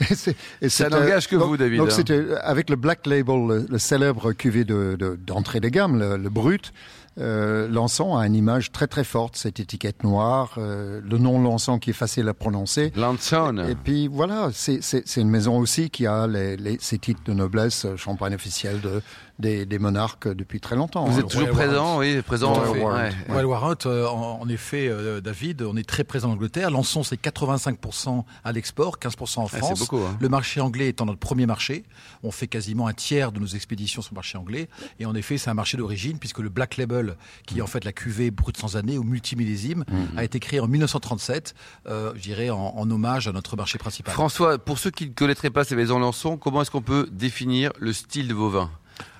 Ça 0.68 0.88
n'engage 0.88 1.28
que 1.28 1.36
vous, 1.36 1.58
David. 1.58 1.78
Donc 1.78 1.88
hein. 1.88 1.94
c'était 1.94 2.24
avec 2.40 2.70
le 2.70 2.76
Black 2.76 3.06
Label, 3.06 3.66
le, 3.68 3.78
célèbre 3.78 4.32
cuvée 4.32 4.64
d'entrée 4.64 5.60
de, 5.60 5.66
de, 5.66 5.70
gamme, 5.70 5.98
le, 5.98 6.16
le 6.16 6.30
brut. 6.30 6.72
Euh, 7.20 7.68
Lançon 7.68 8.16
a 8.16 8.26
une 8.26 8.34
image 8.34 8.70
très 8.70 8.86
très 8.86 9.02
forte, 9.02 9.36
cette 9.36 9.58
étiquette 9.58 10.04
noire, 10.04 10.54
euh, 10.58 11.00
le 11.04 11.18
nom 11.18 11.40
Lançon 11.40 11.78
qui 11.78 11.90
est 11.90 11.94
facile 11.94 12.28
à 12.28 12.34
prononcer. 12.34 12.92
Lançon. 12.96 13.58
Et, 13.68 13.74
puis 13.74 14.08
voilà, 14.08 14.50
c'est 14.52 15.16
une 15.16 15.28
maison 15.28 15.58
aussi 15.58 15.90
qui 15.90 16.06
a 16.06 16.26
les, 16.26 16.56
les, 16.56 16.78
ses 16.80 16.98
titres 16.98 17.22
de 17.24 17.32
noblesse, 17.32 17.86
champagne 17.96 18.34
officiel 18.34 18.80
de, 18.80 19.02
des, 19.38 19.66
des, 19.66 19.78
monarques 19.78 20.28
depuis 20.28 20.60
très 20.60 20.76
longtemps. 20.76 21.04
Vous 21.04 21.20
êtes 21.20 21.28
toujours 21.28 21.50
présent, 21.50 21.98
oui, 21.98 22.20
présent. 22.22 22.60
Ouais, 22.72 23.12
ouais. 23.28 23.44
Warrant, 23.44 23.74
euh, 23.86 24.06
en, 24.06 24.40
en, 24.40 24.48
effet, 24.48 24.88
euh, 24.88 25.20
David, 25.20 25.62
on 25.62 25.76
est 25.76 25.88
très 25.88 26.04
présent 26.04 26.30
en 26.30 26.32
Angleterre. 26.32 26.70
Lançon, 26.70 27.02
c'est 27.02 27.20
85% 27.20 28.24
à 28.44 28.52
l'export, 28.52 28.98
15% 28.98 29.40
en 29.40 29.46
France. 29.46 29.78
beaucoup, 29.78 29.98
hein. 29.98 30.16
Le 30.20 30.28
marché 30.28 30.60
anglais 30.60 30.88
étant 30.88 31.06
notre 31.06 31.20
premier 31.20 31.46
marché, 31.46 31.84
on 32.22 32.30
fait 32.30 32.48
quasiment 32.48 32.86
un 32.86 32.92
tiers 32.92 33.32
de 33.32 33.40
nos 33.40 33.46
expéditions 33.46 34.02
sur 34.02 34.12
le 34.12 34.16
marché 34.16 34.38
anglais. 34.38 34.68
Et 34.98 35.06
en 35.06 35.14
effet, 35.14 35.38
c'est 35.38 35.50
un 35.50 35.54
marché 35.54 35.76
d'origine 35.76 36.18
puisque 36.18 36.38
le 36.38 36.48
Black 36.48 36.76
Label 36.76 37.16
qui 37.46 37.58
est 37.58 37.62
en 37.62 37.66
fait 37.66 37.84
la 37.84 37.92
cuvée 37.92 38.30
brute 38.30 38.56
sans 38.56 38.76
année 38.76 38.98
ou 38.98 39.04
multimillésime, 39.04 39.84
mmh. 39.88 40.18
a 40.18 40.24
été 40.24 40.40
créé 40.40 40.60
en 40.60 40.68
1937, 40.68 41.54
euh, 41.86 42.12
je 42.16 42.20
dirais 42.20 42.50
en, 42.50 42.74
en, 42.76 42.90
hommage 42.90 43.28
à 43.28 43.32
notre 43.32 43.56
marché 43.56 43.78
principal. 43.78 44.12
François, 44.14 44.58
pour 44.58 44.78
ceux 44.78 44.90
qui 44.90 45.08
ne 45.08 45.14
connaîtraient 45.14 45.50
pas 45.50 45.64
ces 45.64 45.76
maisons 45.76 45.98
Lançon, 45.98 46.36
comment 46.36 46.62
est-ce 46.62 46.70
qu'on 46.70 46.82
peut 46.82 47.08
définir 47.12 47.72
le 47.78 47.92
style 47.92 48.28
de 48.28 48.34
vos 48.34 48.48
vins? 48.48 48.70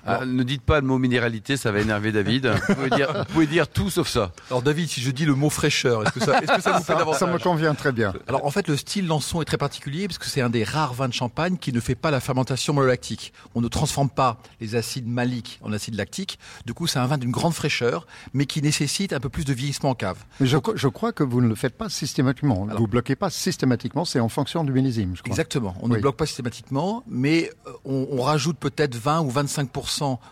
Ah, 0.05 0.25
ne 0.25 0.43
dites 0.43 0.61
pas 0.61 0.79
le 0.81 0.87
mot 0.87 0.97
minéralité, 0.97 1.57
ça 1.57 1.71
va 1.71 1.79
énerver 1.79 2.11
David. 2.11 2.47
Vous 2.67 2.75
pouvez 2.75 2.89
dire, 2.89 3.13
vous 3.13 3.33
pouvez 3.33 3.47
dire 3.47 3.67
tout 3.67 3.89
sauf 3.89 4.07
ça. 4.07 4.31
Alors 4.49 4.61
David, 4.61 4.89
si 4.89 5.01
je 5.01 5.11
dis 5.11 5.25
le 5.25 5.35
mot 5.35 5.49
fraîcheur, 5.49 6.03
est-ce 6.03 6.11
que 6.11 6.19
ça, 6.19 6.39
est-ce 6.41 6.55
que 6.55 6.61
ça 6.61 6.77
vous 6.77 6.83
fait 6.83 6.93
davantage 6.93 7.19
Ça 7.19 7.27
me 7.27 7.37
convient 7.37 7.73
très 7.75 7.91
bien. 7.91 8.13
Alors 8.27 8.45
en 8.45 8.51
fait, 8.51 8.67
le 8.67 8.77
style 8.77 9.07
Lançon 9.07 9.41
est 9.41 9.45
très 9.45 9.57
particulier 9.57 10.07
parce 10.07 10.17
que 10.17 10.25
c'est 10.25 10.41
un 10.41 10.49
des 10.49 10.63
rares 10.63 10.93
vins 10.93 11.07
de 11.07 11.13
champagne 11.13 11.57
qui 11.57 11.73
ne 11.73 11.79
fait 11.79 11.95
pas 11.95 12.11
la 12.11 12.19
fermentation 12.19 12.73
malolactique. 12.73 13.33
On 13.55 13.61
ne 13.61 13.67
transforme 13.67 14.09
pas 14.09 14.37
les 14.61 14.75
acides 14.75 15.07
maliques 15.07 15.59
en 15.61 15.73
acides 15.73 15.95
lactiques. 15.95 16.39
Du 16.65 16.73
coup, 16.73 16.87
c'est 16.87 16.99
un 16.99 17.07
vin 17.07 17.17
d'une 17.17 17.31
grande 17.31 17.53
fraîcheur, 17.53 18.07
mais 18.33 18.45
qui 18.45 18.61
nécessite 18.61 19.13
un 19.13 19.19
peu 19.19 19.29
plus 19.29 19.45
de 19.45 19.53
vieillissement 19.53 19.91
en 19.91 19.95
cave. 19.95 20.17
Mais 20.39 20.47
je, 20.47 20.57
je 20.75 20.87
crois 20.87 21.11
que 21.11 21.23
vous 21.23 21.41
ne 21.41 21.47
le 21.47 21.55
faites 21.55 21.77
pas 21.77 21.89
systématiquement. 21.89 22.67
Alors, 22.67 22.79
vous 22.79 22.87
bloquez 22.87 23.15
pas 23.15 23.29
systématiquement, 23.29 24.05
c'est 24.05 24.19
en 24.19 24.29
fonction 24.29 24.63
du 24.63 24.71
millésime. 24.71 25.15
Je 25.15 25.21
crois. 25.21 25.31
Exactement. 25.31 25.75
On 25.81 25.89
oui. 25.89 25.97
ne 25.97 26.01
bloque 26.01 26.17
pas 26.17 26.25
systématiquement, 26.25 27.03
mais 27.07 27.51
euh, 27.67 27.71
on, 27.85 28.07
on 28.11 28.21
rajoute 28.21 28.57
peut-être 28.57 28.95
20 28.95 29.21
ou 29.21 29.29
25 29.29 29.69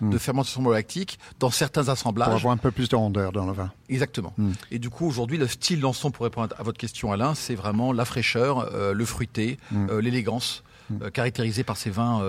hmm. 0.02 0.10
de 0.10 0.18
fermentation 0.18 0.68
lactique 0.70 1.20
dans 1.40 1.50
certains 1.50 1.90
assemblages. 1.90 2.28
Pour 2.28 2.36
avoir 2.36 2.54
un 2.54 2.58
peu 2.58 2.72
plus 2.72 2.90
de 2.90 2.96
rondeur 2.96 3.32
dans 3.32 3.46
le 3.46 3.54
vin. 3.54 3.72
Exactement. 3.90 4.34
Mm. 4.38 4.52
Et 4.72 4.80
du 4.80 4.90
coup, 4.90 5.08
aujourd'hui, 5.08 5.38
le 5.38 5.48
style 5.48 5.82
Lançon, 5.82 6.12
pour 6.12 6.24
répondre 6.24 6.56
à 6.58 6.64
votre 6.64 6.78
question, 6.78 7.12
Alain, 7.12 7.36
c'est 7.36 7.56
vraiment 7.56 7.94
la 7.94 8.06
fraîcheur, 8.06 8.70
euh, 8.74 8.94
le 8.94 9.06
fruité, 9.06 9.58
mm. 9.72 9.88
euh, 9.90 10.02
l'élégance, 10.02 10.64
euh, 11.02 11.10
caractérisée 11.10 11.64
par 11.64 11.78
ces 11.78 11.90
vins 11.90 12.24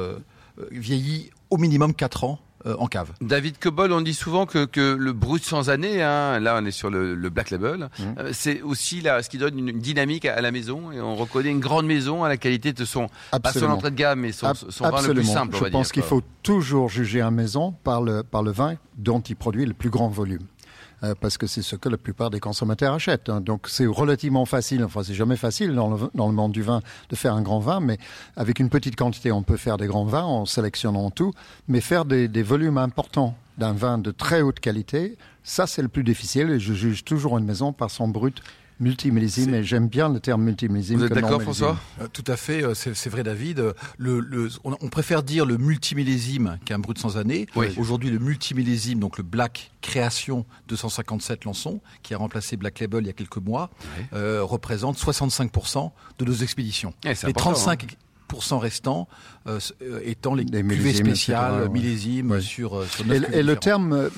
vieillis 0.72 1.30
au 1.50 1.56
minimum 1.56 1.94
4 1.94 2.24
ans 2.24 2.40
euh, 2.68 2.76
en 2.78 2.86
cave. 2.86 3.12
David 3.20 3.58
Cobol, 3.58 3.92
on 3.92 4.00
dit 4.00 4.14
souvent 4.14 4.46
que, 4.46 4.64
que 4.64 4.94
le 4.94 5.12
brut 5.12 5.44
sans 5.44 5.70
année, 5.70 6.02
hein, 6.02 6.38
là 6.40 6.58
on 6.60 6.64
est 6.64 6.70
sur 6.70 6.90
le, 6.90 7.14
le 7.14 7.30
Black 7.30 7.50
Label, 7.50 7.88
mmh. 7.98 8.02
euh, 8.18 8.30
c'est 8.32 8.62
aussi 8.62 9.00
là, 9.00 9.22
ce 9.22 9.28
qui 9.28 9.38
donne 9.38 9.58
une, 9.58 9.78
dynamique 9.78 10.24
à, 10.24 10.34
à, 10.34 10.40
la 10.40 10.50
maison 10.50 10.92
et 10.92 11.00
on 11.00 11.16
reconnaît 11.16 11.50
une 11.50 11.60
grande 11.60 11.86
maison 11.86 12.24
à 12.24 12.28
la 12.28 12.36
qualité 12.36 12.72
de 12.72 12.84
son, 12.84 13.08
pas 13.42 13.52
son 13.52 13.66
entrée 13.66 13.90
de 13.90 13.96
gamme, 13.96 14.20
mais 14.20 14.32
son, 14.32 14.54
son 14.54 14.88
vin 14.88 15.02
le 15.02 15.14
plus 15.14 15.24
simple. 15.24 15.56
Je 15.56 15.70
pense 15.70 15.92
qu'il 15.92 16.02
faut 16.02 16.22
toujours 16.42 16.88
juger 16.88 17.20
un 17.20 17.30
maison 17.30 17.72
par 17.84 18.02
le, 18.02 18.22
par 18.22 18.42
le 18.42 18.50
vin 18.50 18.76
dont 18.96 19.20
il 19.20 19.36
produit 19.36 19.64
le 19.64 19.74
plus 19.74 19.90
grand 19.90 20.08
volume. 20.08 20.46
Euh, 21.02 21.14
parce 21.20 21.38
que 21.38 21.46
c'est 21.46 21.62
ce 21.62 21.76
que 21.76 21.88
la 21.88 21.96
plupart 21.96 22.30
des 22.30 22.40
consommateurs 22.40 22.94
achètent. 22.94 23.28
Hein. 23.28 23.40
Donc 23.40 23.66
c'est 23.68 23.86
relativement 23.86 24.44
facile, 24.44 24.84
enfin 24.84 25.02
c'est 25.02 25.14
jamais 25.14 25.36
facile 25.36 25.74
dans 25.74 25.90
le, 25.90 26.10
dans 26.14 26.26
le 26.28 26.34
monde 26.34 26.52
du 26.52 26.62
vin 26.62 26.80
de 27.10 27.16
faire 27.16 27.34
un 27.34 27.42
grand 27.42 27.60
vin, 27.60 27.80
mais 27.80 27.98
avec 28.36 28.60
une 28.60 28.68
petite 28.68 28.96
quantité, 28.96 29.32
on 29.32 29.42
peut 29.42 29.56
faire 29.56 29.76
des 29.76 29.86
grands 29.86 30.04
vins 30.04 30.24
en 30.24 30.46
sélectionnant 30.46 31.10
tout, 31.10 31.32
mais 31.68 31.80
faire 31.80 32.04
des, 32.04 32.28
des 32.28 32.42
volumes 32.42 32.78
importants 32.78 33.34
d'un 33.58 33.72
vin 33.72 33.98
de 33.98 34.10
très 34.10 34.40
haute 34.40 34.60
qualité, 34.60 35.16
ça 35.42 35.66
c'est 35.66 35.82
le 35.82 35.88
plus 35.88 36.04
difficile 36.04 36.50
et 36.50 36.60
je 36.60 36.72
juge 36.72 37.04
toujours 37.04 37.38
une 37.38 37.44
maison 37.44 37.72
par 37.72 37.90
son 37.90 38.08
brut 38.08 38.42
multimillésime 38.80 39.54
et 39.54 39.64
j'aime 39.64 39.88
bien 39.88 40.08
le 40.08 40.20
terme 40.20 40.42
multimillésime. 40.42 40.98
Vous 40.98 41.04
êtes 41.04 41.12
d'accord 41.12 41.42
François 41.42 41.78
euh, 42.00 42.06
Tout 42.12 42.24
à 42.26 42.36
fait, 42.36 42.62
euh, 42.62 42.74
c'est 42.74 43.08
vrai 43.08 43.22
David. 43.22 43.74
Le, 43.96 44.20
le, 44.20 44.48
on, 44.64 44.76
on, 44.80 44.88
préfère 44.88 45.22
dire 45.22 45.46
le 45.46 45.58
multimillésime 45.58 46.58
qu'un 46.64 46.78
brut 46.78 46.98
sans 46.98 47.16
année. 47.16 47.46
Oui. 47.56 47.68
Aujourd'hui 47.76 48.10
le 48.10 48.18
multimillésime, 48.18 48.98
donc 48.98 49.18
le 49.18 49.24
Black 49.24 49.72
Création 49.80 50.44
257 50.68 51.44
Lançon, 51.44 51.80
qui 52.02 52.14
a 52.14 52.18
remplacé 52.18 52.56
Black 52.56 52.80
Label 52.80 53.04
il 53.04 53.06
y 53.06 53.10
a 53.10 53.14
quelques 53.14 53.36
mois, 53.38 53.70
Oui. 53.80 54.04
euh, 54.14 54.42
représente 54.42 54.98
65% 54.98 55.90
de 56.18 56.24
nos 56.24 56.34
expéditions. 56.34 56.92
Eh, 57.04 57.14
c'est 57.14 57.26
Les 57.26 57.30
important, 57.30 57.54
35 58.28 58.58
restants 58.58 59.08
euh, 59.46 59.58
euh, 59.82 60.00
étant 60.04 60.34
les 60.34 60.44
Des 60.44 60.62
cuvées 60.62 60.92
spéciales, 60.92 61.52
etc., 61.54 61.62
ouais. 61.64 61.68
millésimes 61.72 62.30
Ouais. 62.32 62.40
sur, 62.40 62.78
euh, 62.78 62.86
sur 62.86 63.10
Et, 63.12 63.38
et 63.38 63.42
le 63.42 63.56
terme, 63.56 63.92
euh, 63.94 64.10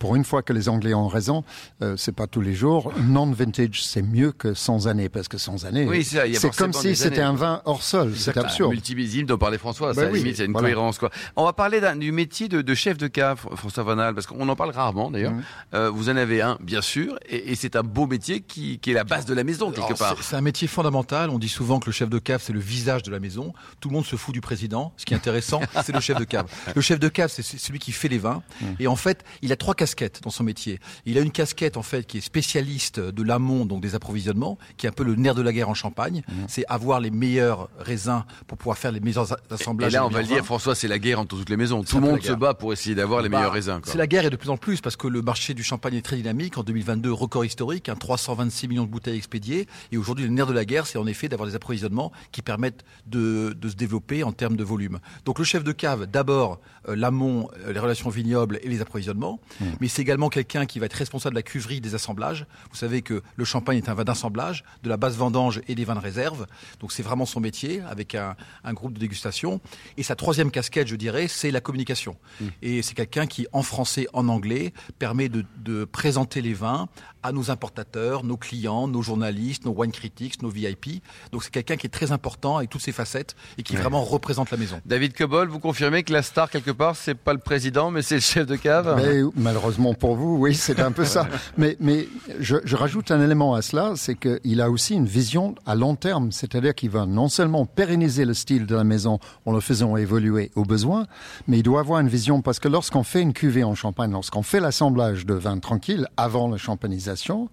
pour 0.00 0.16
une 0.16 0.24
fois 0.24 0.42
que 0.42 0.52
les 0.52 0.68
Anglais 0.68 0.92
ont 0.94 1.06
raison, 1.08 1.44
euh, 1.82 1.96
c'est 1.96 2.12
pas 2.14 2.26
tous 2.26 2.40
les 2.40 2.54
jours. 2.54 2.92
Non-vintage, 3.00 3.82
c'est 3.84 4.02
mieux 4.02 4.32
que 4.32 4.54
sans 4.54 4.88
année, 4.88 5.08
parce 5.08 5.28
que 5.28 5.38
sans 5.38 5.64
année, 5.66 5.86
Oui, 5.88 6.02
c'est 6.04 6.28
il 6.28 6.34
y 6.34 6.36
a 6.36 6.50
comme 6.50 6.72
si 6.72 6.96
c'était 6.96 7.20
un 7.20 7.34
vin 7.34 7.62
hors 7.64 7.82
sol. 7.82 8.12
C'est 8.16 8.36
absurde. 8.36 8.70
Multimillésime 8.72 9.26
dont 9.26 9.38
parlait 9.38 9.58
François, 9.58 9.92
Bah 9.94 10.02
ça, 10.02 10.10
oui, 10.10 10.18
limite, 10.18 10.36
c'est 10.36 10.46
une 10.46 10.52
voilà. 10.52 10.68
cohérence. 10.68 10.98
Quoi. 10.98 11.10
On 11.36 11.44
va 11.44 11.52
parler 11.52 11.80
du 11.98 12.10
métier 12.12 12.48
de, 12.48 12.60
de 12.62 12.74
chef 12.74 12.98
de 12.98 13.06
cave, 13.06 13.38
Fr- 13.44 13.56
François 13.56 13.84
Vanal, 13.84 14.14
parce 14.14 14.26
qu'on 14.26 14.48
en 14.48 14.56
parle 14.56 14.70
rarement 14.72 15.10
d'ailleurs. 15.10 15.32
Mhm. 15.32 15.42
Euh, 15.74 15.90
vous 15.90 16.08
en 16.08 16.16
avez 16.16 16.42
un, 16.42 16.58
bien 16.60 16.82
sûr, 16.82 17.18
et, 17.28 17.52
et 17.52 17.54
c'est 17.54 17.76
un 17.76 17.82
beau 17.82 18.06
métier 18.06 18.40
qui, 18.40 18.78
qui 18.80 18.90
est 18.90 18.94
la 18.94 19.04
base 19.04 19.26
de 19.26 19.34
la 19.34 19.44
maison, 19.44 19.70
quelque 19.70 19.84
Alors, 19.86 19.98
part. 19.98 20.16
C'est 20.22 20.36
un 20.36 20.40
métier 20.40 20.66
fondamental. 20.66 21.30
On 21.30 21.38
dit 21.38 21.48
souvent 21.48 21.78
que 21.78 21.86
le 21.86 21.92
chef 21.92 22.08
de 22.10 22.18
cave, 22.18 22.42
c'est 22.44 22.52
le 22.52 22.60
visage 22.60 23.02
de 23.04 23.10
la 23.10 23.20
maison. 23.20 23.51
Tout 23.80 23.88
le 23.88 23.94
monde 23.94 24.04
se 24.06 24.16
fout 24.16 24.32
du 24.34 24.40
président. 24.40 24.92
Ce 24.96 25.04
qui 25.04 25.14
est 25.14 25.16
intéressant, 25.16 25.60
c'est 25.84 25.92
le 25.92 26.00
chef 26.00 26.18
de 26.18 26.24
cave. 26.24 26.46
Le 26.74 26.80
chef 26.80 26.98
de 27.00 27.08
cave, 27.08 27.30
c'est 27.32 27.42
celui 27.42 27.78
qui 27.78 27.92
fait 27.92 28.08
les 28.08 28.18
vins. 28.18 28.42
Et 28.78 28.86
en 28.86 28.96
fait, 28.96 29.24
il 29.42 29.52
a 29.52 29.56
trois 29.56 29.74
casquettes 29.74 30.20
dans 30.22 30.30
son 30.30 30.44
métier. 30.44 30.78
Il 31.06 31.18
a 31.18 31.20
une 31.20 31.30
casquette, 31.32 31.76
en 31.76 31.82
fait, 31.82 32.06
qui 32.06 32.18
est 32.18 32.20
spécialiste 32.20 33.00
de 33.00 33.22
l'amont, 33.22 33.64
donc 33.66 33.80
des 33.82 33.94
approvisionnements, 33.94 34.58
qui 34.76 34.86
est 34.86 34.88
un 34.88 34.92
peu 34.92 35.04
le 35.04 35.14
nerf 35.16 35.34
de 35.34 35.42
la 35.42 35.52
guerre 35.52 35.68
en 35.68 35.74
Champagne. 35.74 36.22
C'est 36.48 36.64
avoir 36.68 37.00
les 37.00 37.10
meilleurs 37.10 37.68
raisins 37.78 38.24
pour 38.46 38.58
pouvoir 38.58 38.78
faire 38.78 38.92
les 38.92 39.00
meilleurs 39.00 39.32
a- 39.32 39.36
Et 39.50 39.54
assemblages. 39.54 39.92
là, 39.92 40.04
on 40.06 40.08
va 40.08 40.22
le 40.22 40.26
dire. 40.28 40.44
François, 40.44 40.74
c'est 40.74 40.88
la 40.88 40.98
guerre 40.98 41.20
entre 41.20 41.36
toutes 41.36 41.48
les 41.50 41.56
maisons. 41.56 41.82
Tout 41.82 41.96
le 42.00 42.02
monde 42.06 42.22
se 42.22 42.32
bat 42.32 42.54
pour 42.54 42.72
essayer 42.72 42.94
d'avoir 42.94 43.22
les 43.22 43.28
Bah, 43.28 43.38
meilleurs 43.38 43.52
raisins. 43.52 43.80
C'est 43.84 43.98
la 43.98 44.06
guerre 44.06 44.26
et 44.26 44.30
de 44.30 44.36
plus 44.36 44.50
en 44.50 44.56
plus 44.56 44.80
parce 44.80 44.96
que 44.96 45.06
le 45.08 45.22
marché 45.22 45.54
du 45.54 45.62
champagne 45.62 45.94
est 45.94 46.02
très 46.02 46.16
dynamique. 46.16 46.58
En 46.58 46.62
2022, 46.62 47.12
record 47.12 47.44
historique, 47.44 47.88
hein, 47.88 47.96
326 47.98 48.68
millions 48.68 48.84
de 48.84 48.90
bouteilles 48.90 49.16
expédiées. 49.16 49.66
Et 49.92 49.96
aujourd'hui, 49.96 50.24
le 50.26 50.30
nerf 50.30 50.46
de 50.46 50.52
la 50.52 50.64
guerre, 50.64 50.86
c'est 50.86 50.98
en 50.98 51.06
effet 51.06 51.28
d'avoir 51.28 51.48
des 51.48 51.54
approvisionnements 51.54 52.12
qui 52.32 52.42
permettent 52.42 52.84
de, 53.06 53.41
de 53.50 53.68
se 53.68 53.74
développer 53.74 54.24
en 54.24 54.32
termes 54.32 54.56
de 54.56 54.64
volume. 54.64 55.00
Donc 55.24 55.38
le 55.38 55.44
chef 55.44 55.64
de 55.64 55.72
cave, 55.72 56.06
d'abord 56.06 56.60
euh, 56.88 56.96
l'amont, 56.96 57.48
euh, 57.66 57.72
les 57.72 57.78
relations 57.78 58.10
vignobles 58.10 58.58
et 58.62 58.68
les 58.68 58.80
approvisionnements. 58.80 59.40
Mais 59.80 59.88
c'est 59.88 60.02
également 60.02 60.28
quelqu'un 60.28 60.66
qui 60.66 60.78
va 60.78 60.86
être 60.86 60.94
responsable 60.94 61.34
de 61.34 61.38
la 61.38 61.42
cuverie 61.42 61.80
des 61.80 61.94
assemblages. 61.94 62.46
Vous 62.70 62.76
savez 62.76 63.02
que 63.02 63.22
le 63.36 63.44
champagne 63.44 63.78
est 63.78 63.88
un 63.88 63.94
vin 63.94 64.04
d'assemblage, 64.04 64.64
de 64.82 64.88
la 64.88 64.96
base 64.96 65.16
vendange 65.16 65.60
et 65.68 65.74
des 65.74 65.84
vins 65.84 65.94
de 65.94 66.00
réserve. 66.00 66.46
Donc 66.80 66.92
c'est 66.92 67.02
vraiment 67.02 67.26
son 67.26 67.40
métier 67.40 67.80
avec 67.82 68.14
un, 68.14 68.36
un 68.64 68.72
groupe 68.72 68.94
de 68.94 68.98
dégustation. 68.98 69.60
Et 69.96 70.02
sa 70.02 70.16
troisième 70.16 70.50
casquette, 70.50 70.88
je 70.88 70.96
dirais, 70.96 71.28
c'est 71.28 71.50
la 71.50 71.60
communication. 71.60 72.16
Et 72.60 72.82
c'est 72.82 72.94
quelqu'un 72.94 73.26
qui, 73.26 73.46
en 73.52 73.62
français, 73.62 74.06
en 74.12 74.28
anglais, 74.28 74.72
permet 74.98 75.28
de, 75.28 75.44
de 75.58 75.84
présenter 75.84 76.42
les 76.42 76.54
vins 76.54 76.88
à 77.22 77.32
nos 77.32 77.50
importateurs, 77.50 78.24
nos 78.24 78.36
clients, 78.36 78.88
nos 78.88 79.02
journalistes, 79.02 79.64
nos 79.64 79.72
wine 79.72 79.92
critics, 79.92 80.42
nos 80.42 80.48
VIP. 80.48 81.02
Donc 81.30 81.44
c'est 81.44 81.52
quelqu'un 81.52 81.76
qui 81.76 81.86
est 81.86 81.90
très 81.90 82.12
important 82.12 82.56
avec 82.56 82.70
toutes 82.70 82.82
ses 82.82 82.92
facettes 82.92 83.31
et 83.58 83.62
qui 83.62 83.76
vraiment 83.76 84.02
représente 84.02 84.50
la 84.50 84.56
maison. 84.56 84.80
David 84.84 85.14
Cobol, 85.14 85.48
vous 85.48 85.58
confirmez 85.58 86.02
que 86.02 86.12
la 86.12 86.22
star, 86.22 86.50
quelque 86.50 86.70
part, 86.70 86.96
c'est 86.96 87.14
pas 87.14 87.32
le 87.32 87.38
président, 87.38 87.90
mais 87.90 88.02
c'est 88.02 88.16
le 88.16 88.20
chef 88.20 88.46
de 88.46 88.56
cave? 88.56 88.94
Mais 88.96 89.20
malheureusement 89.36 89.94
pour 89.94 90.16
vous, 90.16 90.36
oui, 90.36 90.54
c'est 90.54 90.80
un 90.80 90.92
peu 90.92 91.04
ça. 91.04 91.26
Mais, 91.58 91.76
mais 91.80 92.08
je, 92.40 92.56
je 92.64 92.76
rajoute 92.76 93.10
un 93.10 93.22
élément 93.22 93.54
à 93.54 93.62
cela, 93.62 93.92
c'est 93.96 94.14
qu'il 94.14 94.60
a 94.60 94.70
aussi 94.70 94.94
une 94.94 95.06
vision 95.06 95.54
à 95.66 95.74
long 95.74 95.96
terme, 95.96 96.32
c'est-à-dire 96.32 96.74
qu'il 96.74 96.90
va 96.90 97.04
non 97.04 97.28
seulement 97.28 97.66
pérenniser 97.66 98.24
le 98.24 98.34
style 98.34 98.66
de 98.66 98.74
la 98.74 98.84
maison 98.84 99.18
en 99.44 99.52
le 99.52 99.60
faisant 99.60 99.96
évoluer 99.96 100.50
au 100.54 100.64
besoin, 100.64 101.06
mais 101.46 101.58
il 101.58 101.62
doit 101.62 101.80
avoir 101.80 102.00
une 102.00 102.08
vision 102.08 102.42
parce 102.42 102.58
que 102.58 102.68
lorsqu'on 102.68 103.02
fait 103.02 103.20
une 103.20 103.32
cuvée 103.32 103.64
en 103.64 103.74
champagne, 103.74 104.12
lorsqu'on 104.12 104.42
fait 104.42 104.60
l'assemblage 104.60 105.26
de 105.26 105.34
vin 105.34 105.58
tranquille 105.58 106.06
avant 106.16 106.48
la 106.48 106.56
champanisation, 106.56 107.50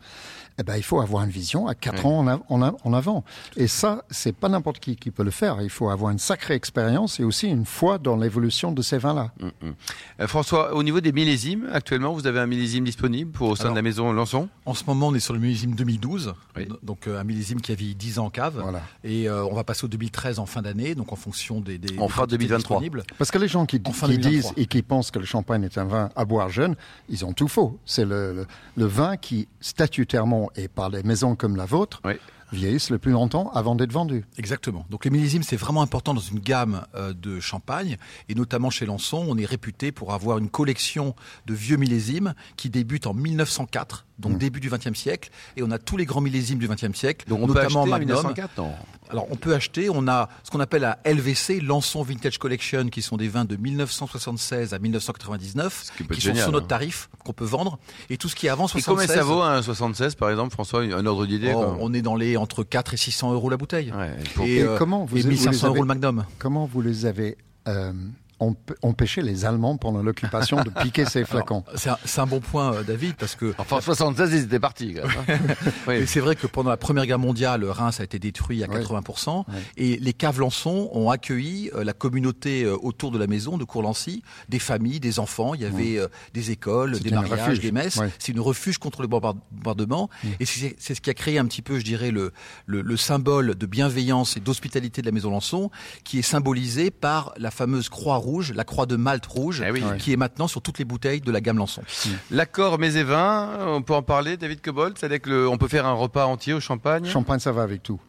eh 0.59 0.63
ben, 0.63 0.75
il 0.75 0.83
faut 0.83 0.99
avoir 1.01 1.23
une 1.23 1.29
vision 1.31 1.67
à 1.67 1.73
quatre 1.73 2.05
ans 2.05 2.19
en, 2.19 2.27
a- 2.27 2.39
en 2.49 2.61
a- 2.61 2.75
en 2.83 2.93
avant. 2.93 3.23
Et 3.55 3.67
ça, 3.67 4.03
c'est 4.09 4.35
pas 4.35 4.49
n'importe 4.49 4.79
qui 4.79 4.95
qui 4.97 5.09
peut 5.09 5.23
le 5.23 5.31
faire. 5.31 5.61
Il 5.61 5.69
faut 5.69 5.89
avoir 5.89 6.11
une 6.11 6.19
sacrée 6.19 6.53
expérience 6.53 7.19
et 7.19 7.23
aussi 7.23 7.47
une 7.47 7.65
foi 7.65 7.97
dans 7.97 8.15
l'évolution 8.17 8.71
de 8.71 8.81
ces 8.81 8.97
vins-là. 8.97 9.31
Euh, 10.19 10.27
François, 10.27 10.75
au 10.75 10.83
niveau 10.83 10.99
des 11.01 11.11
millésimes, 11.11 11.67
actuellement, 11.71 12.13
vous 12.13 12.27
avez 12.27 12.39
un 12.39 12.45
millésime 12.47 12.83
disponible 12.83 13.31
pour 13.31 13.49
au 13.49 13.55
sein 13.55 13.63
Alors, 13.63 13.73
de 13.75 13.77
la 13.79 13.81
maison 13.83 14.11
Lançon? 14.11 14.49
En 14.65 14.73
ce 14.73 14.83
moment, 14.85 15.07
on 15.07 15.15
est 15.15 15.19
sur 15.19 15.33
le 15.33 15.39
millésime 15.39 15.75
2012, 15.75 16.33
Oui. 16.57 16.67
donc 16.83 17.07
euh, 17.07 17.19
un 17.19 17.23
millésime 17.23 17.61
qui 17.61 17.71
a 17.71 17.75
vieilli 17.75 17.95
10 17.95 18.19
ans 18.19 18.25
en 18.25 18.29
cave. 18.29 18.59
Voilà. 18.61 18.81
Et 19.03 19.29
euh, 19.29 19.45
on 19.45 19.53
va 19.55 19.63
passer 19.63 19.85
au 19.85 19.87
2013 19.87 20.39
en 20.39 20.45
fin 20.45 20.61
d'année, 20.61 20.93
donc 20.95 21.13
en 21.13 21.15
fonction 21.15 21.61
des, 21.61 21.77
des, 21.77 21.97
On 21.99 22.09
fera 22.09 22.23
quantités 22.23 22.37
2023. 22.47 22.79
disponibles. 22.81 23.03
Parce 23.17 23.31
que 23.31 23.37
les 23.37 23.47
gens 23.47 23.65
qui, 23.65 23.81
En 23.85 23.91
fin 23.91 24.07
qui 24.07 24.17
2023. 24.17 24.51
disent 24.51 24.53
et 24.61 24.65
qui 24.67 24.81
pensent 24.81 25.11
que 25.11 25.19
le 25.19 25.25
champagne 25.25 25.63
est 25.63 25.77
un 25.77 25.85
vin 25.85 26.09
à 26.15 26.25
boire 26.25 26.49
jeune, 26.49 26.75
ils 27.07 27.23
ont 27.25 27.33
tout 27.33 27.47
faux. 27.47 27.79
C'est 27.85 28.05
le, 28.05 28.33
le, 28.33 28.47
le 28.75 28.85
vin 28.85 29.15
qui, 29.17 29.47
statutairement, 29.61 30.48
et 30.55 30.67
par 30.67 30.89
des 30.89 31.03
maisons 31.03 31.35
comme 31.35 31.55
la 31.55 31.65
vôtre, 31.65 32.01
Oui. 32.05 32.13
vieillissent 32.51 32.89
le 32.89 32.97
plus 32.97 33.11
longtemps 33.11 33.51
avant 33.53 33.75
d'être 33.75 33.91
vendus. 33.91 34.25
Exactement. 34.37 34.85
Donc 34.89 35.05
les 35.05 35.11
millésimes, 35.11 35.43
c'est 35.43 35.55
vraiment 35.55 35.81
important 35.81 36.13
dans 36.13 36.19
une 36.21 36.39
gamme 36.39 36.85
euh, 36.95 37.13
de 37.13 37.39
champagne, 37.39 37.97
et 38.27 38.35
notamment 38.35 38.69
chez 38.69 38.85
Lançon, 38.85 39.25
on 39.27 39.37
est 39.37 39.45
réputé 39.45 39.91
pour 39.91 40.13
avoir 40.13 40.37
une 40.39 40.49
collection 40.49 41.15
de 41.45 41.53
vieux 41.53 41.77
millésimes 41.77 42.33
qui 42.57 42.69
débute 42.69 43.05
en 43.07 43.13
1904, 43.13 44.05
donc 44.19 44.37
début 44.37 44.59
du 44.59 44.69
XXe 44.69 44.93
siècle, 44.97 45.29
et 45.57 45.63
on 45.63 45.71
a 45.71 45.77
tous 45.79 45.97
les 45.97 46.05
grands 46.05 46.21
millésimes 46.21 46.59
du 46.59 46.67
XXe 46.67 46.93
siècle, 46.97 47.25
Donc 47.27 47.39
on 47.41 47.47
peut 47.47 47.53
notamment 47.53 47.81
acheter 47.81 47.93
en 47.93 47.97
Magnum. 47.97 48.07
1904 48.17 48.57
non. 48.57 48.71
Alors 49.11 49.25
on 49.31 49.35
peut 49.37 49.55
acheter, 49.55 49.89
on 49.89 50.07
a 50.07 50.29
ce 50.43 50.51
qu'on 50.51 50.59
appelle 50.59 50.81
la 50.83 50.99
LVC, 51.03 51.61
Lançon 51.61 52.03
Vintage 52.03 52.37
Collection, 52.37 52.89
qui 52.89 53.01
sont 53.01 53.17
des 53.17 53.27
vins 53.27 53.45
de 53.45 53.55
1976 53.55 54.73
à 54.73 54.79
1999, 54.79 55.83
Ce 55.85 55.91
qui 55.97 56.03
peut 56.03 56.13
sont 56.13 56.19
génial, 56.21 56.43
sur 56.43 56.51
notre 56.51 56.65
hein. 56.65 56.67
tarif 56.67 57.09
qu'on 57.25 57.33
peut 57.33 57.45
vendre, 57.45 57.79
et 58.09 58.17
tout 58.17 58.29
ce 58.29 58.35
qui 58.35 58.45
est 58.45 58.49
avant 58.49 58.65
Et 58.65 58.69
76. 58.69 58.85
combien 59.07 59.07
ça 59.07 59.23
vaut 59.23 59.41
un 59.41 59.61
76 59.63 60.15
par 60.15 60.29
exemple, 60.29 60.51
François 60.53 60.81
Un 60.83 61.05
ordre 61.05 61.25
d'idée 61.25 61.53
Oh, 61.55 61.75
on 61.79 61.93
est 61.93 62.01
dans 62.03 62.15
les 62.15 62.37
entre 62.37 62.63
4 62.63 62.93
et 62.93 62.97
600 62.97 63.33
euros 63.33 63.49
la 63.49 63.57
bouteille. 63.57 63.91
Ouais, 63.91 64.15
pour- 64.35 64.45
Et, 64.45 64.57
Et 64.57 64.61
euh, 64.63 64.77
comment 64.77 65.05
vous- 65.05 65.17
et 65.17 65.21
vous 65.21 65.29
les 65.29 65.35
1500 65.35 65.67
euros 65.67 65.75
avez- 65.75 65.81
le 65.81 65.87
Magnum. 65.87 66.25
Comment 66.37 66.65
vous 66.71 66.81
les 66.81 67.05
avez 67.07 67.37
euh, 67.67 67.91
emp- 68.39 68.73
empêché 68.81 69.21
les 69.21 69.45
Allemands 69.45 69.77
pendant 69.77 70.01
l'occupation 70.03 70.61
de 70.63 70.69
piquer 70.69 71.05
ces 71.05 71.25
flacons 71.25 71.63
C'est 71.75 71.89
un, 71.89 71.97
c'est 72.05 72.21
un 72.21 72.27
bon 72.27 72.39
point, 72.39 72.73
euh, 72.73 72.83
David, 72.83 73.15
parce 73.15 73.35
que 73.35 73.53
Enfin, 73.57 73.81
76, 73.81 74.31
ils 74.33 74.43
étaient 74.43 74.59
partis. 74.59 74.93
quand 74.95 75.07
même, 75.27 75.39
hein. 75.49 75.69
Oui. 75.87 75.95
et 75.95 76.05
c'est 76.05 76.19
vrai 76.19 76.35
que 76.35 76.47
pendant 76.47 76.69
la 76.69 76.77
Première 76.77 77.05
Guerre 77.05 77.19
mondiale, 77.19 77.63
Reims 77.65 77.99
a 77.99 78.03
été 78.03 78.19
détruit 78.19 78.63
à 78.63 78.69
Ouais. 78.69 78.81
80%, 78.83 79.45
et 79.77 79.97
les 79.97 80.13
caves 80.13 80.39
Lançon 80.39 80.89
ont 80.93 81.09
accueilli 81.09 81.71
euh, 81.75 81.83
la 81.83 81.93
communauté 81.93 82.63
euh, 82.63 82.75
autour 82.81 83.11
de 83.11 83.17
la 83.17 83.27
maison 83.27 83.57
de 83.57 83.63
Courlancy, 83.63 84.23
des 84.47 84.59
familles, 84.59 84.99
des 84.99 85.19
enfants. 85.19 85.53
Il 85.53 85.61
y 85.61 85.65
avait 85.65 85.99
des 86.33 86.51
écoles, 86.51 86.99
des 86.99 87.11
mariages, 87.11 87.41
refuge. 87.41 87.59
des 87.59 87.71
messes. 87.71 87.97
Ouais. 87.97 88.09
C'est 88.19 88.31
une 88.31 88.39
refuge 88.39 88.77
contre 88.77 89.01
le 89.01 89.07
bombard- 89.07 89.35
bombardement, 89.51 90.09
et 90.39 90.45
c'est 90.45 90.75
c'est 90.79 90.95
ce 90.95 91.01
qui 91.01 91.09
a 91.09 91.13
créé 91.13 91.37
un 91.39 91.45
petit 91.45 91.61
peu, 91.61 91.79
je 91.79 91.83
dirais, 91.83 92.11
le, 92.11 92.31
le, 92.65 92.81
le 92.81 92.97
symbole 92.97 93.55
de 93.55 93.65
bienveillance 93.65 94.37
et 94.37 94.39
d'hospitalité 94.39 95.01
de 95.01 95.05
la 95.07 95.11
maison 95.11 95.31
Lançon, 95.31 95.69
qui 96.03 96.19
est 96.19 96.23
symbolisé 96.23 96.91
par 96.91 97.33
la 97.37 97.51
fameuse 97.51 97.89
croix 97.89 98.15
rouge, 98.17 98.28
la 98.55 98.63
croix 98.63 98.85
de 98.85 98.95
Malte 98.95 99.25
rouge, 99.25 99.63
Eh 99.65 99.71
oui. 99.71 99.83
qui 99.99 100.13
est 100.13 100.17
maintenant 100.17 100.47
sur 100.47 100.61
toutes 100.61 100.77
les 100.79 100.85
bouteilles 100.85 101.21
de 101.21 101.31
la 101.31 101.41
gamme 101.41 101.57
Lançon. 101.57 101.81
L'accord 102.31 102.77
mets 102.79 102.93
et 102.95 103.03
vins, 103.03 103.49
on 103.67 103.81
peut 103.81 103.93
en 103.93 104.01
parler, 104.03 104.37
David 104.37 104.61
Cobold 104.61 104.97
C'est-à-dire 104.97 105.21
que 105.21 105.29
le- 105.29 105.49
on 105.49 105.57
peut 105.57 105.67
faire 105.67 105.85
un 105.85 105.93
repas 105.93 106.25
entier 106.25 106.53
au 106.53 106.59
champagne? 106.59 107.05
Champagne, 107.05 107.39
ça 107.39 107.51
va 107.51 107.63
avec 107.63 107.83
tout. 107.83 107.99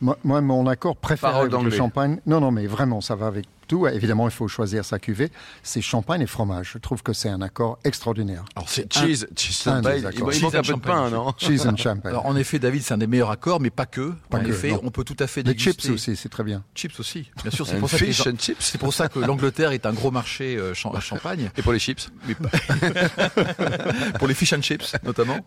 Moi, 0.00 0.16
moi, 0.24 0.40
mon 0.40 0.66
accord 0.66 0.96
préféré 0.96 1.32
Parole 1.32 1.52
avec 1.54 1.64
le 1.64 1.70
champagne, 1.70 2.20
non, 2.26 2.40
non, 2.40 2.50
mais 2.50 2.66
vraiment, 2.66 3.00
ça 3.00 3.14
va 3.14 3.26
avec 3.26 3.46
tout. 3.66 3.86
Évidemment, 3.86 4.26
il 4.26 4.30
faut 4.30 4.48
choisir 4.48 4.82
sa 4.84 4.98
cuvée. 4.98 5.30
C'est 5.62 5.82
champagne 5.82 6.22
et 6.22 6.26
fromage. 6.26 6.70
Je 6.72 6.78
trouve 6.78 7.02
que 7.02 7.12
c'est 7.12 7.28
un 7.28 7.42
accord 7.42 7.78
extraordinaire. 7.84 8.44
Alors 8.56 8.66
c'est 8.70 8.90
Cheese, 8.90 9.26
cheese 9.36 9.68
un 9.68 9.76
champagne. 9.82 10.02
Il, 10.14 10.24
il 10.26 10.32
Cheese 10.32 10.44
un 10.44 10.46
and 10.46 10.50
peu 10.62 10.72
de 10.72 10.72
pain, 10.78 10.92
champagne. 11.10 11.12
non 11.12 11.34
Cheese 11.36 11.66
and 11.66 11.76
champagne. 11.76 12.10
Alors 12.12 12.24
en 12.24 12.34
effet, 12.36 12.58
David, 12.58 12.82
c'est 12.82 12.94
un 12.94 12.98
des 12.98 13.06
meilleurs 13.06 13.30
accords, 13.30 13.60
mais 13.60 13.68
pas 13.68 13.84
que. 13.84 14.14
Pas 14.30 14.38
en 14.38 14.42
que, 14.42 14.48
effet, 14.48 14.70
non. 14.70 14.80
on 14.84 14.90
peut 14.90 15.04
tout 15.04 15.16
à 15.18 15.26
fait 15.26 15.42
Les 15.42 15.52
déguster. 15.52 15.82
chips 15.82 15.90
aussi, 15.92 16.16
c'est 16.16 16.30
très 16.30 16.44
bien. 16.44 16.64
Chips 16.74 16.98
aussi, 16.98 17.30
bien 17.42 17.50
sûr. 17.50 17.66
C'est 17.66 17.76
And 17.76 17.80
pour 17.80 17.90
ça 17.90 17.98
que 17.98 18.04
les 18.04 18.12
fish 18.12 18.24
gens- 18.24 18.30
and 18.30 18.36
chips. 18.38 18.56
c'est 18.60 18.78
pour 18.78 18.94
ça 18.94 19.08
que 19.10 19.18
l'Angleterre 19.18 19.72
est 19.72 19.84
un 19.84 19.92
gros 19.92 20.10
marché 20.10 20.56
euh, 20.56 20.72
champagne. 20.72 21.50
Et 21.58 21.60
pour 21.60 21.72
les 21.74 21.78
chips 21.78 22.08
Mais 22.26 22.34
pas- 22.36 22.48
pour 24.18 24.28
les 24.28 24.34
fish 24.34 24.52
and 24.54 24.62
chips 24.62 24.94
notamment. 25.04 25.38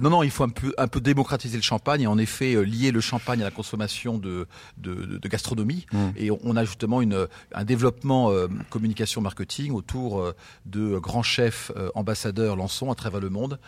Non, 0.00 0.10
non, 0.10 0.22
il 0.22 0.30
faut 0.30 0.44
un 0.44 0.48
peu, 0.48 0.72
un 0.78 0.86
peu 0.88 1.00
démocratiser 1.00 1.56
le 1.56 1.62
champagne 1.62 2.02
et 2.02 2.06
en 2.06 2.18
effet 2.18 2.54
euh, 2.54 2.62
lier 2.62 2.92
le 2.92 3.00
champagne 3.00 3.40
à 3.40 3.44
la 3.44 3.50
consommation 3.50 3.73
de, 4.18 4.46
de, 4.78 4.94
de- 4.94 5.18
de 5.18 5.28
gastronomie. 5.28 5.86
Et 6.16 6.30
on- 6.30 6.56
a 6.56 6.64
justement 6.64 7.00
une, 7.02 7.26
un 7.52 7.64
développement 7.64 8.30
euh, 8.30 8.46
communication 8.70 9.20
marketing 9.20 9.72
autour 9.72 10.20
euh, 10.20 10.34
de 10.66 10.98
grands 10.98 11.22
chefs 11.22 11.72
euh, 11.76 11.90
ambassadeurs 11.94 12.56
Lançon 12.56 12.90
à 12.90 12.94
travers 12.94 13.20
le 13.20 13.30
monde. 13.30 13.58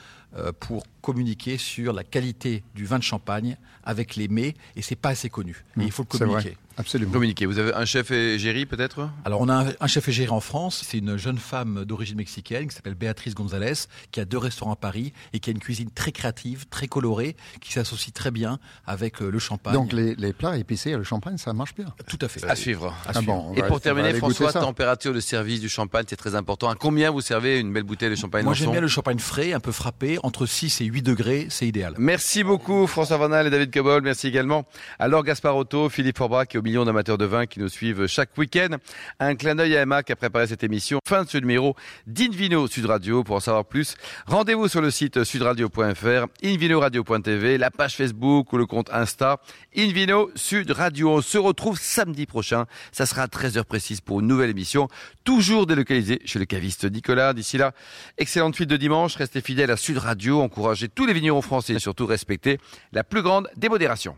pour 0.60 0.82
communiquer 1.00 1.56
sur 1.56 1.92
la 1.94 2.04
qualité 2.04 2.62
du 2.74 2.84
vin 2.84 2.98
de 2.98 3.02
champagne 3.02 3.56
avec 3.84 4.16
les 4.16 4.28
mets 4.28 4.54
et 4.76 4.82
c'est 4.82 4.94
pas 4.96 5.10
assez 5.10 5.30
connu. 5.30 5.64
Et 5.80 5.84
il 5.84 5.90
faut 5.90 6.02
le 6.02 6.18
communiquer. 6.18 6.56
Absolument. 6.78 7.12
Communiquer. 7.12 7.46
Vous 7.46 7.58
avez 7.58 7.72
un 7.74 7.84
chef 7.84 8.10
égérie 8.10 8.66
peut-être? 8.66 9.08
Alors 9.24 9.40
on 9.40 9.48
a 9.48 9.66
un, 9.80 9.86
chef 9.86 10.08
égérie 10.08 10.30
en 10.30 10.40
France. 10.40 10.82
C'est 10.86 10.98
une 10.98 11.16
jeune 11.16 11.38
femme 11.38 11.84
d'origine 11.84 12.16
mexicaine 12.16 12.68
qui 12.68 12.74
s'appelle 12.74 12.94
Béatrice 12.94 13.34
González, 13.34 13.88
qui 14.12 14.20
a 14.20 14.24
deux 14.24 14.38
restaurants 14.38 14.72
à 14.72 14.76
Paris 14.76 15.12
et 15.32 15.40
qui 15.40 15.50
a 15.50 15.52
une 15.52 15.58
cuisine 15.58 15.90
très 15.90 16.12
créative, 16.12 16.66
très 16.68 16.86
colorée, 16.86 17.36
qui 17.60 17.72
s'associe 17.72 18.12
très 18.12 18.30
bien 18.30 18.58
avec 18.86 19.22
euh, 19.22 19.30
le 19.30 19.38
champagne. 19.38 19.74
Donc 19.74 19.92
les, 19.92 20.32
plats 20.32 20.58
épicés 20.58 20.90
et 20.90 20.96
le 20.96 21.04
champagne, 21.04 21.38
ça 21.38 21.52
marche 21.52 21.74
bien. 21.74 21.86
Tout 22.08 22.18
à 22.20 22.28
fait. 22.28 22.44
À 22.44 22.56
suivre. 22.56 22.94
Ah 23.06 23.22
bon, 23.22 23.54
et 23.54 23.62
pour 23.62 23.80
terminer, 23.80 24.12
François, 24.14 24.52
température 24.52 25.14
de 25.14 25.20
service 25.20 25.60
du 25.60 25.68
champagne, 25.68 26.04
c'est 26.08 26.16
très 26.16 26.34
important. 26.34 26.68
À 26.68 26.74
combien 26.74 27.10
vous 27.10 27.22
servez 27.22 27.58
une 27.58 27.72
belle 27.72 27.84
bouteille 27.84 28.10
de 28.10 28.16
champagne 28.16 28.44
Moi 28.44 28.54
j'aime 28.54 28.72
bien 28.72 28.80
le 28.80 28.88
champagne 28.88 29.18
frais, 29.18 29.52
un 29.52 29.60
peu 29.60 29.72
frappé, 29.72 30.18
entre 30.22 30.44
6 30.44 30.80
et 30.82 30.84
8 30.84 31.02
degrés, 31.02 31.46
c'est 31.48 31.66
idéal. 31.66 31.94
Merci 31.98 32.44
beaucoup 32.44 32.86
François 32.86 33.16
Vanal 33.16 33.46
et 33.46 33.50
David 33.50 33.72
Cobol. 33.72 34.02
Merci 34.02 34.26
également 34.26 34.66
à 34.98 35.08
Laure 35.08 35.24
Gasparotto, 35.24 35.88
Philippe 35.88 36.18
Forbach 36.18 36.48
et 36.54 36.58
millions 36.66 36.85
d'amateurs 36.85 37.16
de 37.16 37.24
vin 37.24 37.46
qui 37.46 37.61
nous 37.61 37.68
suivent 37.68 38.09
chaque 38.09 38.37
week-end. 38.37 38.79
Un 39.20 39.37
clin 39.37 39.55
d'œil 39.55 39.76
à 39.76 39.83
Emma 39.83 40.02
qui 40.02 40.11
a 40.11 40.16
préparé 40.16 40.48
cette 40.48 40.64
émission. 40.64 40.98
Fin 41.07 41.22
de 41.22 41.29
ce 41.29 41.38
numéro 41.38 41.76
d'Invino 42.09 42.66
Sud 42.66 42.87
Radio. 42.87 43.22
Pour 43.22 43.37
en 43.37 43.40
savoir 43.40 43.64
plus, 43.64 43.94
rendez-vous 44.26 44.66
sur 44.66 44.81
le 44.81 44.90
site 44.90 45.22
sudradio.fr, 45.22 46.26
invinoradio.tv, 46.42 47.57
la 47.57 47.70
page 47.70 47.94
Facebook 47.96 48.52
ou 48.52 48.57
le 48.57 48.66
compte 48.66 48.90
Insta 48.92 49.38
Invino 49.76 50.31
Sud 50.35 50.72
Radio. 50.72 51.11
On 51.11 51.20
se 51.20 51.38
retrouve 51.38 51.79
samedi 51.79 52.26
prochain. 52.26 52.66
Ça 52.90 53.07
sera 53.07 53.22
à 53.22 53.26
13h 53.26 53.62
précise 53.62 54.00
pour 54.00 54.18
une 54.18 54.26
nouvelle 54.26 54.50
émission, 54.50 54.88
toujours 55.22 55.66
délocalisée 55.66 56.20
chez 56.24 56.40
le 56.40 56.46
caviste 56.46 56.85
Nicolas. 56.85 57.33
D'ici 57.33 57.59
là, 57.59 57.72
excellente 58.18 58.57
suite 58.57 58.70
de 58.70 58.76
dimanche. 58.76 59.14
Restez 59.14 59.40
fidèles 59.40 59.70
à 59.70 59.76
Sud 59.76 59.98
Radio. 59.98 60.40
Encouragez 60.42 60.88
tous 60.88 61.07
les 61.07 61.12
vignerons 61.12 61.42
français 61.42 61.74
et 61.74 61.79
surtout 61.79 62.07
respectez 62.07 62.59
la 62.92 63.05
plus 63.05 63.22
grande 63.22 63.48
démodération. 63.57 64.16